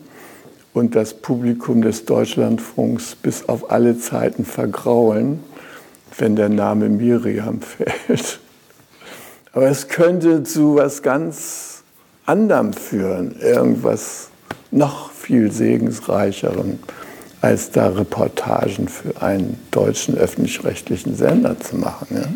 und 0.73 0.95
das 0.95 1.15
Publikum 1.15 1.83
des 1.83 2.05
Deutschlandfunks 2.05 3.15
bis 3.15 3.49
auf 3.49 3.71
alle 3.71 3.99
Zeiten 3.99 4.45
vergraulen 4.45 5.41
wenn 6.19 6.37
der 6.37 6.49
Name 6.49 6.89
Miriam 6.89 7.61
fällt. 8.07 8.41
Aber 9.53 9.69
es 9.69 9.89
könnte 9.89 10.43
zu 10.43 10.77
was 10.77 11.03
ganz 11.03 11.83
anderem 12.27 12.73
führen, 12.73 13.39
irgendwas 13.41 14.29
noch 14.71 15.11
viel 15.11 15.53
segensreicherem, 15.53 16.79
als 17.45 17.71
da 17.71 17.89
Reportagen 17.89 18.89
für 18.89 19.23
einen 19.23 19.59
deutschen 19.71 20.17
öffentlich-rechtlichen 20.17 21.17
Sender 21.17 21.59
zu 21.61 21.77
machen. 21.77 22.07
Ja? 22.17 22.27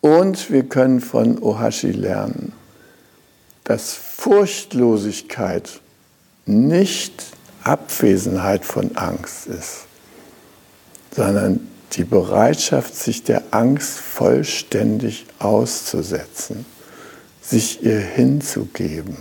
Und 0.00 0.50
wir 0.50 0.62
können 0.64 1.00
von 1.00 1.38
Ohashi 1.38 1.92
lernen, 1.92 2.52
dass 3.64 3.94
Furchtlosigkeit 3.94 5.80
nicht 6.46 7.24
Abwesenheit 7.64 8.64
von 8.64 8.96
Angst 8.96 9.46
ist 9.46 9.88
sondern 11.18 11.68
die 11.94 12.04
Bereitschaft, 12.04 12.94
sich 12.94 13.24
der 13.24 13.42
Angst 13.50 13.98
vollständig 13.98 15.26
auszusetzen, 15.40 16.64
sich 17.42 17.82
ihr 17.82 17.98
hinzugeben, 17.98 19.16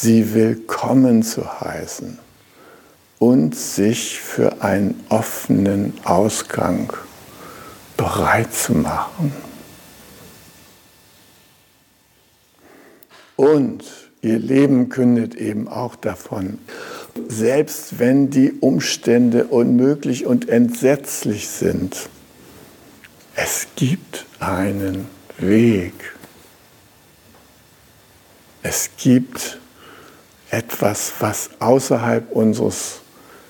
sie 0.00 0.34
willkommen 0.34 1.22
zu 1.22 1.60
heißen 1.60 2.18
und 3.20 3.54
sich 3.54 4.18
für 4.20 4.62
einen 4.62 5.00
offenen 5.08 5.94
Ausgang 6.04 6.92
bereit 7.96 8.52
zu 8.52 8.74
machen. 8.74 9.32
Und 13.36 13.84
ihr 14.20 14.38
Leben 14.38 14.88
kündet 14.88 15.36
eben 15.36 15.68
auch 15.68 15.94
davon, 15.94 16.58
selbst 17.28 17.98
wenn 18.00 18.30
die 18.30 18.52
Umstände 18.52 19.44
unmöglich 19.44 20.26
und 20.26 20.48
entsetzlich 20.48 21.48
sind. 21.48 22.08
Es 23.36 23.68
gibt 23.76 24.26
einen 24.40 25.06
Weg. 25.38 25.94
Es 28.62 28.90
gibt 28.96 29.60
etwas, 30.54 31.12
was 31.18 31.50
außerhalb 31.58 32.30
unseres 32.30 33.00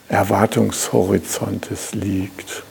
Erwartungshorizontes 0.08 1.92
liegt. 1.92 2.62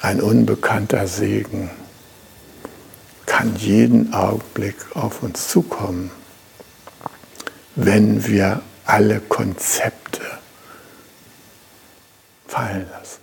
Ein 0.00 0.20
unbekannter 0.20 1.06
Segen 1.06 1.70
kann 3.26 3.56
jeden 3.56 4.12
Augenblick 4.12 4.76
auf 4.94 5.22
uns 5.22 5.48
zukommen, 5.48 6.10
wenn 7.74 8.26
wir 8.26 8.60
alle 8.84 9.20
Konzepte 9.20 10.22
fallen 12.46 12.86
lassen. 12.90 13.20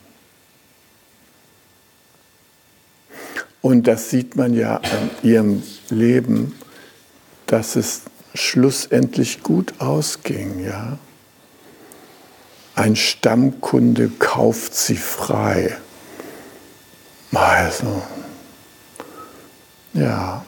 Und 3.62 3.88
das 3.88 4.10
sieht 4.10 4.36
man 4.36 4.54
ja 4.54 4.78
an 4.78 5.10
ihrem 5.24 5.64
Leben, 5.90 6.56
dass 7.48 7.76
es 7.76 8.02
schlussendlich 8.36 9.44
gut 9.44 9.74
ausging. 9.80 10.64
Ja? 10.64 10.98
Ein 12.76 12.96
Stammkunde 12.96 14.10
kauft 14.20 14.76
sie 14.76 14.98
frei. 14.98 15.78
Also, 17.34 18.02
ja, 19.94 20.46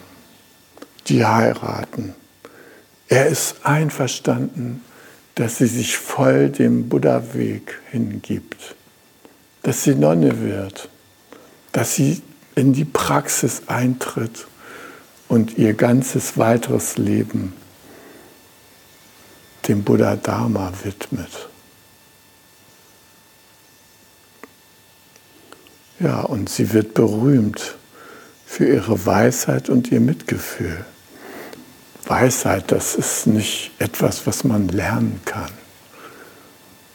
die 1.07 1.25
heiraten. 1.25 2.15
Er 3.09 3.27
ist 3.27 3.65
einverstanden 3.65 4.81
dass 5.37 5.59
sie 5.59 5.67
sich 5.67 5.97
voll 5.97 6.49
dem 6.49 6.89
Buddha-Weg 6.89 7.79
hingibt, 7.91 8.75
dass 9.61 9.83
sie 9.83 9.93
Nonne 9.93 10.41
wird, 10.41 10.89
dass 11.71 11.93
sie 11.93 12.23
in 12.55 12.73
die 12.73 12.85
Praxis 12.85 13.61
eintritt 13.67 14.47
und 15.27 15.59
ihr 15.59 15.75
ganzes 15.75 16.39
weiteres 16.39 16.97
Leben 16.97 17.53
dem 19.67 19.83
Buddha 19.83 20.15
Dharma 20.15 20.71
widmet. 20.83 21.49
Ja, 25.99 26.21
und 26.21 26.49
sie 26.49 26.73
wird 26.73 26.93
berühmt 26.93 27.75
für 28.45 28.67
ihre 28.67 29.05
Weisheit 29.05 29.69
und 29.69 29.91
ihr 29.91 29.99
Mitgefühl. 29.99 30.85
Weisheit, 32.05 32.71
das 32.71 32.95
ist 32.95 33.27
nicht 33.27 33.71
etwas, 33.79 34.25
was 34.25 34.43
man 34.43 34.69
lernen 34.69 35.19
kann. 35.25 35.51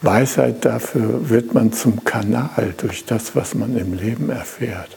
Weisheit 0.01 0.65
dafür 0.65 1.29
wird 1.29 1.55
man 1.55 1.73
zum 1.73 2.05
Kanal 2.05 2.75
durch 2.77 3.05
das, 3.05 3.37
was 3.37 3.55
man 3.55 3.77
im 3.77 3.93
Leben 3.95 4.31
erfährt. 4.31 4.97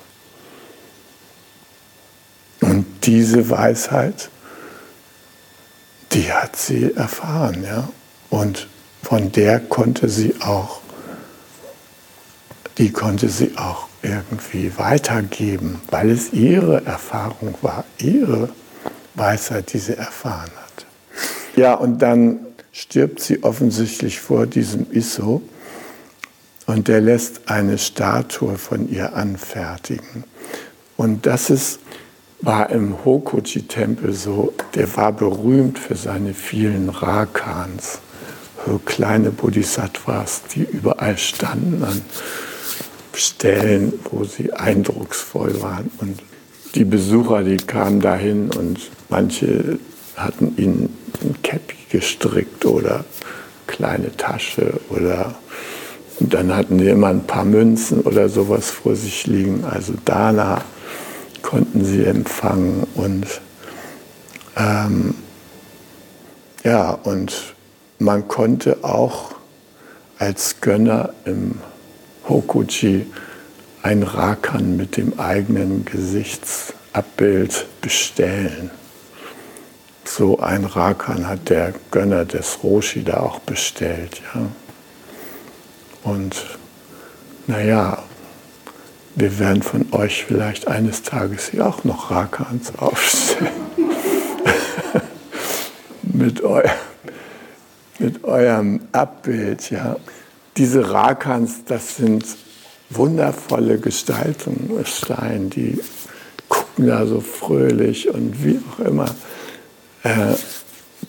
Und 2.61 2.85
diese 3.03 3.49
Weisheit, 3.49 4.29
die 6.15 6.31
hat 6.31 6.55
sie 6.55 6.93
erfahren, 6.95 7.63
ja. 7.63 7.89
Und 8.29 8.67
von 9.03 9.31
der 9.31 9.59
konnte 9.59 10.07
sie 10.09 10.35
auch, 10.39 10.79
die 12.77 12.91
konnte 12.91 13.29
sie 13.29 13.57
auch 13.57 13.87
irgendwie 14.01 14.71
weitergeben, 14.77 15.81
weil 15.89 16.09
es 16.09 16.31
ihre 16.31 16.85
Erfahrung 16.85 17.55
war, 17.61 17.83
ihre 17.97 18.49
Weisheit, 19.15 19.73
die 19.73 19.79
sie 19.79 19.97
erfahren 19.97 20.51
hat. 20.55 20.85
Ja, 21.57 21.73
und 21.73 22.01
dann 22.01 22.39
stirbt 22.71 23.19
sie 23.19 23.43
offensichtlich 23.43 24.19
vor 24.19 24.47
diesem 24.47 24.87
Isso 24.91 25.41
und 26.65 26.87
der 26.87 27.01
lässt 27.01 27.49
eine 27.49 27.77
Statue 27.77 28.57
von 28.57 28.89
ihr 28.89 29.15
anfertigen. 29.15 30.23
Und 30.97 31.25
das 31.25 31.49
ist, 31.49 31.79
war 32.45 32.69
im 32.69 33.03
Hokoji-Tempel 33.03 34.13
so, 34.13 34.53
der 34.75 34.95
war 34.95 35.11
berühmt 35.11 35.79
für 35.79 35.95
seine 35.95 36.33
vielen 36.33 36.89
Rakans, 36.89 37.99
so 38.65 38.79
kleine 38.85 39.31
Bodhisattvas, 39.31 40.43
die 40.53 40.63
überall 40.63 41.17
standen 41.17 41.83
an 41.83 42.01
Stellen, 43.13 43.93
wo 44.11 44.25
sie 44.25 44.53
eindrucksvoll 44.53 45.61
waren. 45.61 45.89
Und 45.99 46.21
die 46.75 46.85
Besucher, 46.85 47.43
die 47.43 47.57
kamen 47.57 47.99
dahin 47.99 48.51
und 48.51 48.79
manche 49.09 49.79
hatten 50.15 50.53
ihnen 50.57 50.95
ein 51.23 51.41
Käppi 51.41 51.75
gestrickt 51.89 52.65
oder 52.65 53.05
kleine 53.67 54.15
Tasche 54.15 54.79
oder 54.89 55.35
und 56.19 56.33
dann 56.33 56.55
hatten 56.55 56.77
die 56.77 56.87
immer 56.87 57.07
ein 57.07 57.27
paar 57.27 57.43
Münzen 57.43 58.01
oder 58.01 58.29
sowas 58.29 58.69
vor 58.69 58.95
sich 58.95 59.27
liegen. 59.27 59.65
Also 59.65 59.93
Dana 60.05 60.61
konnten 61.45 61.85
sie 61.85 62.03
empfangen 62.03 62.85
und 62.95 63.25
ähm, 64.57 65.15
ja, 66.63 66.91
und 66.91 67.55
man 67.99 68.27
konnte 68.27 68.83
auch 68.83 69.35
als 70.17 70.61
Gönner 70.61 71.13
im 71.25 71.59
Hokuji 72.27 73.05
ein 73.83 74.03
Rakan 74.03 74.75
mit 74.75 74.97
dem 74.97 75.19
eigenen 75.19 75.85
Gesichtsabbild 75.85 77.67
bestellen 77.81 78.71
so 80.07 80.39
ein 80.39 80.65
Rakan 80.65 81.27
hat 81.27 81.49
der 81.49 81.73
Gönner 81.91 82.25
des 82.25 82.63
Roshi 82.63 83.03
da 83.03 83.17
auch 83.17 83.39
bestellt. 83.39 84.21
Ja. 84.33 84.41
Und 86.03 86.57
naja, 87.47 88.03
wir 89.15 89.39
werden 89.39 89.63
von 89.63 89.87
euch 89.93 90.25
vielleicht 90.25 90.67
eines 90.67 91.01
Tages 91.01 91.49
hier 91.49 91.65
auch 91.65 91.83
noch 91.85 92.11
Rakans 92.11 92.73
aufstellen. 92.77 93.51
mit, 96.03 96.43
eu 96.43 96.61
mit 97.97 98.23
eurem 98.25 98.81
Abbild. 98.91 99.71
Ja. 99.71 99.95
Diese 100.57 100.91
Rakans, 100.91 101.63
das 101.65 101.95
sind 101.95 102.25
wundervolle 102.89 103.79
Gestaltungen, 103.79 104.85
Stein, 104.85 105.49
die 105.49 105.79
gucken 106.49 106.87
da 106.87 107.05
so 107.07 107.21
fröhlich 107.21 108.09
und 108.09 108.43
wie 108.43 108.59
auch 108.69 108.79
immer. 108.79 109.15
Äh, 110.03 110.35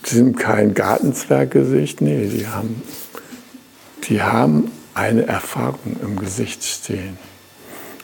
sind 0.03 0.37
kein 0.37 0.73
Gartenzwerggesicht, 0.73 2.01
nee, 2.01 2.27
die 2.27 2.47
haben, 2.47 2.81
die 4.07 4.21
haben 4.21 4.71
eine 4.93 5.27
Erfahrung 5.27 5.97
im 6.01 6.17
Gesicht 6.17 6.63
stehen. 6.63 7.17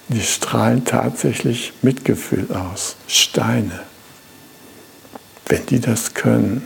Die 0.10 0.22
strahlen 0.22 0.86
tatsächlich 0.86 1.74
Mitgefühl 1.82 2.48
aus. 2.54 2.98
Steine. 3.08 3.80
Wenn 5.48 5.66
die 5.66 5.80
das 5.80 6.14
können, 6.14 6.66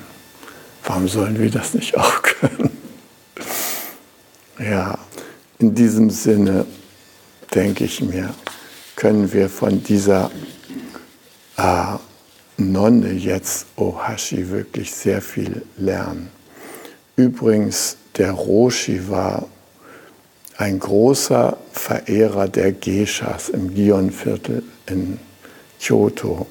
warum 0.83 1.07
sollen 1.07 1.39
wir 1.39 1.49
das 1.49 1.73
nicht 1.73 1.97
auch 1.97 2.21
können? 2.23 2.69
Ja, 4.59 4.97
in 5.59 5.75
diesem 5.75 6.09
Sinne 6.09 6.65
denke 7.53 7.85
ich 7.85 8.01
mir, 8.01 8.33
können 8.95 9.31
wir 9.31 9.49
von 9.49 9.83
dieser 9.83 10.31
äh, 11.57 11.95
Nonne 12.57 13.11
jetzt 13.13 13.67
Ohashi 13.75 14.49
wirklich 14.49 14.91
sehr 14.91 15.21
viel 15.21 15.63
lernen. 15.77 16.29
Übrigens, 17.15 17.97
der 18.17 18.31
Roshi 18.31 19.09
war 19.09 19.47
ein 20.57 20.79
großer 20.79 21.57
Verehrer 21.71 22.47
der 22.47 22.71
Geishas 22.71 23.49
im 23.49 23.73
Gion-Viertel 23.73 24.63
in 24.87 25.19
Kyoto. 25.79 26.47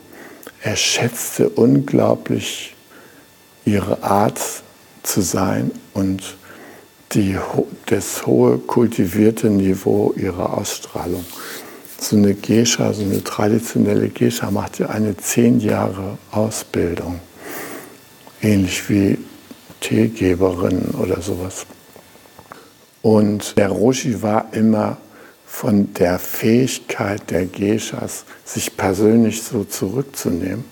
Er 0.62 0.76
schätzte 0.76 1.48
unglaublich 1.48 2.74
ihre 3.64 4.02
Art 4.02 4.40
zu 5.02 5.20
sein 5.20 5.70
und 5.92 6.36
die, 7.12 7.36
das 7.86 8.26
hohe 8.26 8.58
kultivierte 8.58 9.48
Niveau 9.50 10.12
ihrer 10.16 10.56
Ausstrahlung 10.56 11.24
so 11.98 12.16
eine 12.16 12.34
Gescha, 12.34 12.92
so 12.92 13.02
eine 13.02 13.22
traditionelle 13.24 14.08
Gescha 14.08 14.50
macht 14.50 14.78
ja 14.78 14.88
eine 14.88 15.16
zehn 15.16 15.60
Jahre 15.60 16.18
Ausbildung. 16.30 17.20
Ähnlich 18.42 18.88
wie 18.88 19.18
Teegeberin 19.80 20.94
oder 21.00 21.20
sowas. 21.20 21.66
Und 23.06 23.56
der 23.56 23.68
Roshi 23.68 24.20
war 24.20 24.48
immer 24.50 24.96
von 25.46 25.94
der 25.94 26.18
Fähigkeit 26.18 27.30
der 27.30 27.46
Geishas, 27.46 28.24
sich 28.44 28.76
persönlich 28.76 29.44
so 29.44 29.62
zurückzunehmen 29.62 30.64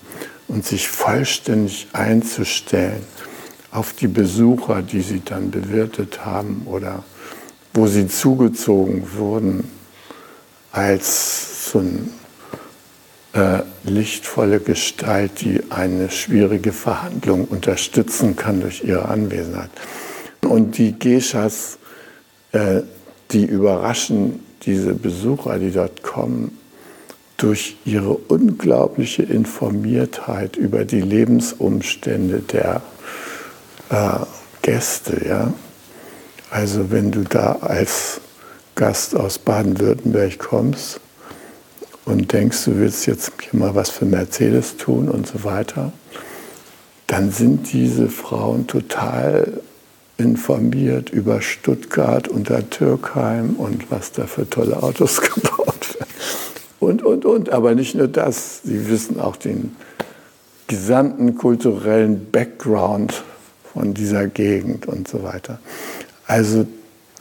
und 0.49 0.65
sich 0.65 0.89
vollständig 0.89 1.87
einzustellen 1.93 3.01
auf 3.71 3.93
die 3.93 4.09
Besucher, 4.09 4.81
die 4.81 4.99
sie 4.99 5.21
dann 5.23 5.49
bewirtet 5.49 6.25
haben 6.25 6.63
oder 6.65 7.05
wo 7.73 7.87
sie 7.87 8.09
zugezogen 8.09 9.07
wurden 9.15 9.71
als 10.73 11.71
so 11.71 11.79
eine 11.79 12.01
äh, 13.31 13.63
lichtvolle 13.89 14.59
Gestalt, 14.59 15.39
die 15.39 15.61
eine 15.69 16.11
schwierige 16.11 16.73
Verhandlung 16.73 17.45
unterstützen 17.45 18.35
kann 18.35 18.59
durch 18.59 18.83
ihre 18.83 19.07
Anwesenheit. 19.07 19.71
Und 20.41 20.77
die 20.77 20.99
Geishas, 20.99 21.77
äh, 22.55 22.83
die 23.31 23.45
überraschen 23.45 24.39
diese 24.63 24.93
Besucher, 24.93 25.59
die 25.59 25.71
dort 25.71 26.03
kommen, 26.03 26.57
durch 27.37 27.75
ihre 27.83 28.13
unglaubliche 28.13 29.23
Informiertheit 29.23 30.55
über 30.55 30.85
die 30.85 31.01
Lebensumstände 31.01 32.39
der 32.39 32.81
äh, 33.89 34.25
Gäste. 34.61 35.25
Ja? 35.27 35.53
Also 36.49 36.91
wenn 36.91 37.11
du 37.11 37.23
da 37.23 37.57
als 37.59 38.21
Gast 38.75 39.15
aus 39.15 39.37
Baden-Württemberg 39.37 40.39
kommst 40.39 41.01
und 42.05 42.31
denkst, 42.31 42.63
du 42.65 42.77
willst 42.77 43.05
jetzt 43.05 43.31
mal 43.53 43.75
was 43.75 43.89
für 43.89 44.05
Mercedes 44.05 44.77
tun 44.77 45.09
und 45.09 45.27
so 45.27 45.43
weiter, 45.43 45.91
dann 47.07 47.31
sind 47.31 47.71
diese 47.73 48.07
Frauen 48.07 48.65
total 48.65 49.61
informiert 50.17 51.09
über 51.09 51.41
Stuttgart 51.41 52.27
und 52.27 52.49
der 52.49 52.69
Türkheim 52.69 53.55
und 53.55 53.91
was 53.91 54.11
da 54.11 54.27
für 54.27 54.49
tolle 54.49 54.81
Autos 54.81 55.21
gebaut 55.33 55.95
werden. 55.95 56.09
Und, 56.79 57.03
und, 57.03 57.25
und. 57.25 57.49
Aber 57.51 57.75
nicht 57.75 57.95
nur 57.95 58.07
das, 58.07 58.61
sie 58.63 58.89
wissen 58.89 59.19
auch 59.19 59.35
den 59.35 59.75
gesamten 60.67 61.35
kulturellen 61.35 62.31
Background 62.31 63.23
von 63.73 63.93
dieser 63.93 64.27
Gegend 64.27 64.87
und 64.87 65.07
so 65.07 65.23
weiter. 65.23 65.59
Also 66.27 66.65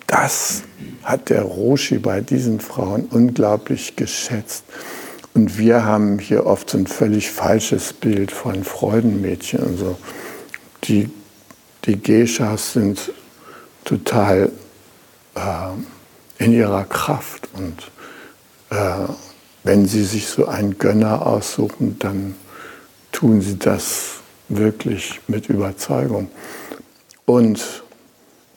das 0.07 0.63
hat 1.03 1.31
der 1.31 1.43
Roshi 1.43 1.99
bei 1.99 2.21
diesen 2.21 2.61
Frauen 2.61 3.07
unglaublich 3.11 3.97
geschätzt. 3.97 4.65
Und 5.35 5.59
wir 5.59 5.85
haben 5.85 6.21
hier 6.21 6.47
oft 6.47 6.71
so 6.71 6.79
ein 6.79 6.87
völlig 6.87 7.31
falsches 7.31 7.93
Bild 7.93 8.31
von 8.31 8.63
Freudenmädchen 8.63 9.61
und 9.61 9.79
so. 9.79 9.97
Die, 10.85 11.11
die 11.85 12.01
Geishas 12.01 12.73
sind 12.73 13.13
total 13.85 14.51
äh, 15.35 16.43
in 16.43 16.53
ihrer 16.53 16.85
Kraft 16.85 17.49
und 17.55 17.91
äh, 18.71 19.09
wenn 19.63 19.87
sie 19.87 20.05
sich 20.05 20.27
so 20.27 20.47
einen 20.47 20.79
Gönner 20.79 21.27
aussuchen, 21.27 21.99
dann 21.99 22.35
tun 23.13 23.41
sie 23.41 23.59
das 23.59 24.17
wirklich 24.49 25.21
mit 25.27 25.49
Überzeugung. 25.49 26.29
Und 27.25 27.83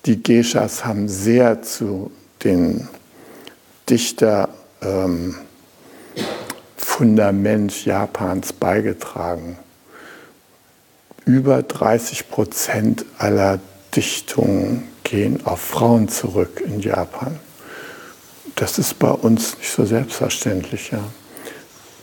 die 0.06 0.22
Geishas 0.22 0.84
haben 0.84 1.08
sehr 1.08 1.62
zu 1.62 2.12
den 2.44 2.90
Dichter 3.90 4.50
ähm, 4.82 5.36
Fundament 6.76 7.86
Japans 7.86 8.52
beigetragen. 8.52 9.58
Über 11.28 11.62
30 11.62 12.30
Prozent 12.30 13.06
aller 13.18 13.60
Dichtungen 13.94 14.88
gehen 15.04 15.46
auf 15.46 15.60
Frauen 15.60 16.08
zurück 16.08 16.64
in 16.66 16.80
Japan. 16.80 17.38
Das 18.56 18.80
ist 18.80 18.98
bei 18.98 19.12
uns 19.12 19.58
nicht 19.58 19.70
so 19.70 19.84
selbstverständlich. 19.84 20.92
Ja. 20.92 21.04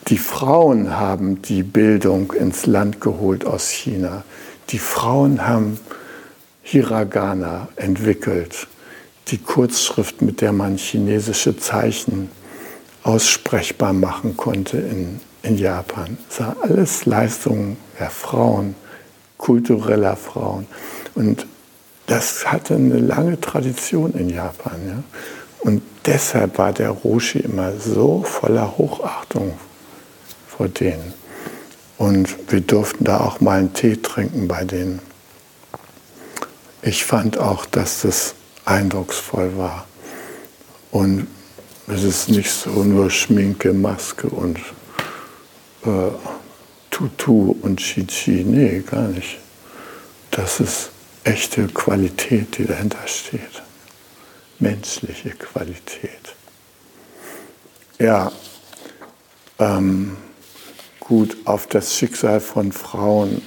Die 0.09 0.19
Frauen 0.19 0.99
haben 0.99 1.41
die 1.41 1.63
Bildung 1.63 2.33
ins 2.33 2.67
Land 2.67 3.01
geholt 3.01 3.47
aus 3.47 3.71
China. 3.71 4.25
Die 4.69 4.79
Frauen 4.79 5.47
haben 5.47 5.81
Hiragana 6.63 7.69
entwickelt, 7.77 8.67
die 9.29 9.39
Kurzschrift, 9.39 10.21
mit 10.21 10.43
der 10.43 10.53
man 10.53 10.77
chinesische 10.77 11.57
Zeichen 11.57 12.29
aussprechbar 13.03 13.95
machen 13.95 14.37
konnte 14.37 14.77
in, 14.77 15.19
in 15.43 15.57
Japan. 15.57 16.19
Das 16.29 16.41
war 16.41 16.57
alles 16.61 17.07
Leistungen 17.07 17.79
der 17.99 18.11
Frauen, 18.11 18.75
kultureller 19.45 20.17
Frauen. 20.17 20.67
Und 21.15 21.47
das 22.07 22.51
hatte 22.51 22.77
eine 22.77 22.99
lange 22.99 23.39
Tradition 23.39 24.15
in 24.15 24.31
Japan. 24.31 24.81
Ja? 24.87 25.03
Und 25.61 25.83
deshalb 26.07 26.57
war 26.57 26.73
der 26.73 26.89
Roshi 26.89 27.41
immer 27.41 27.73
so 27.73 28.23
voller 28.23 28.79
Hochachtung 28.79 29.53
vor 30.49 30.69
denen. 30.69 31.13
Und 31.99 32.51
wir 32.51 32.63
durften 32.63 33.05
da 33.05 33.21
auch 33.21 33.41
mal 33.41 33.59
einen 33.59 33.75
Tee 33.75 33.97
trinken 33.97 34.49
bei 34.49 34.65
denen. 34.65 35.01
Ich 36.81 37.05
fand 37.05 37.37
auch, 37.37 37.67
dass 37.67 38.01
das 38.01 38.35
eindrucksvoll 38.65 39.59
war. 39.59 39.87
Und 40.91 41.27
es 41.87 42.03
ist 42.03 42.31
nicht 42.31 42.51
so 42.51 42.83
nur 42.83 43.11
Schminke, 43.11 43.75
Maske 43.75 44.27
und 44.27 44.59
äh, 45.85 46.11
Tutu 46.95 47.57
und 47.61 47.81
Chichi. 47.81 48.45
Nee, 48.45 48.85
gar 48.89 49.09
nicht. 49.09 49.39
Das 50.31 50.61
ist 50.61 50.91
echte 51.25 51.67
Qualität, 51.67 52.57
die 52.57 52.67
dahinter 52.67 53.05
steht. 53.07 53.65
Menschliche 54.61 55.31
Qualität. 55.31 56.37
Ja, 57.99 58.31
ähm, 59.59 60.17
gut, 61.01 61.37
auf 61.47 61.67
das 61.67 61.97
Schicksal 61.97 62.39
von 62.39 62.71
Frauen 62.71 63.43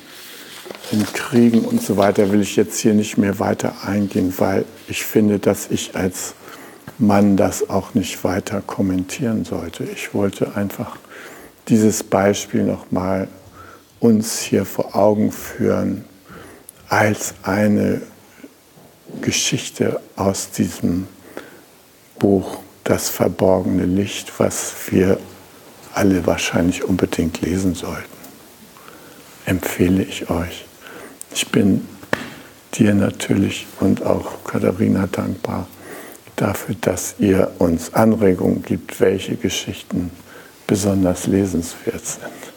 in 0.92 1.06
Kriegen 1.14 1.62
und 1.62 1.82
so 1.82 1.96
weiter 1.96 2.30
will 2.34 2.42
ich 2.42 2.58
jetzt 2.58 2.78
hier 2.78 2.94
nicht 2.94 3.18
mehr 3.18 3.40
weiter 3.40 3.76
eingehen, 3.86 4.34
weil 4.40 4.66
ich 4.90 5.06
finde, 5.06 5.40
dass 5.40 5.72
ich 5.72 5.96
als 5.96 6.34
Mann 6.98 7.38
das 7.38 7.70
auch 7.70 7.94
nicht 7.94 8.26
weiter 8.26 8.60
kommentieren 8.60 9.46
sollte. 9.46 9.86
Ich 9.86 10.14
wollte 10.14 10.58
einfach 10.58 10.98
dieses 11.70 12.04
Beispiel 12.04 12.64
nochmal 12.64 13.30
uns 14.00 14.42
hier 14.42 14.66
vor 14.66 14.96
Augen 14.96 15.32
führen 15.32 16.06
als 16.90 17.34
eine 17.44 18.02
Geschichte 19.22 20.00
aus 20.16 20.52
diesem 20.52 21.08
Buch 22.20 22.60
Das 22.84 23.10
verborgene 23.10 23.86
Licht, 23.86 24.32
was 24.40 24.74
wir 24.90 25.20
alle 25.94 26.26
wahrscheinlich 26.26 26.84
unbedingt 26.84 27.42
lesen 27.42 27.76
sollten. 27.76 28.18
Empfehle 29.46 30.04
ich 30.04 30.30
euch. 30.30 30.66
Ich 31.34 31.50
bin 31.50 31.86
dir 32.76 32.94
natürlich 32.94 33.68
und 33.80 34.06
auch 34.06 34.44
Katharina 34.44 35.08
dankbar 35.08 35.68
dafür, 36.38 36.76
dass 36.80 37.16
ihr 37.20 37.52
uns 37.58 37.94
Anregungen 37.94 38.62
gibt, 38.62 39.02
welche 39.02 39.36
Geschichten 39.36 40.12
besonders 40.66 41.28
lesenswert 41.28 42.06
sind. 42.06 42.57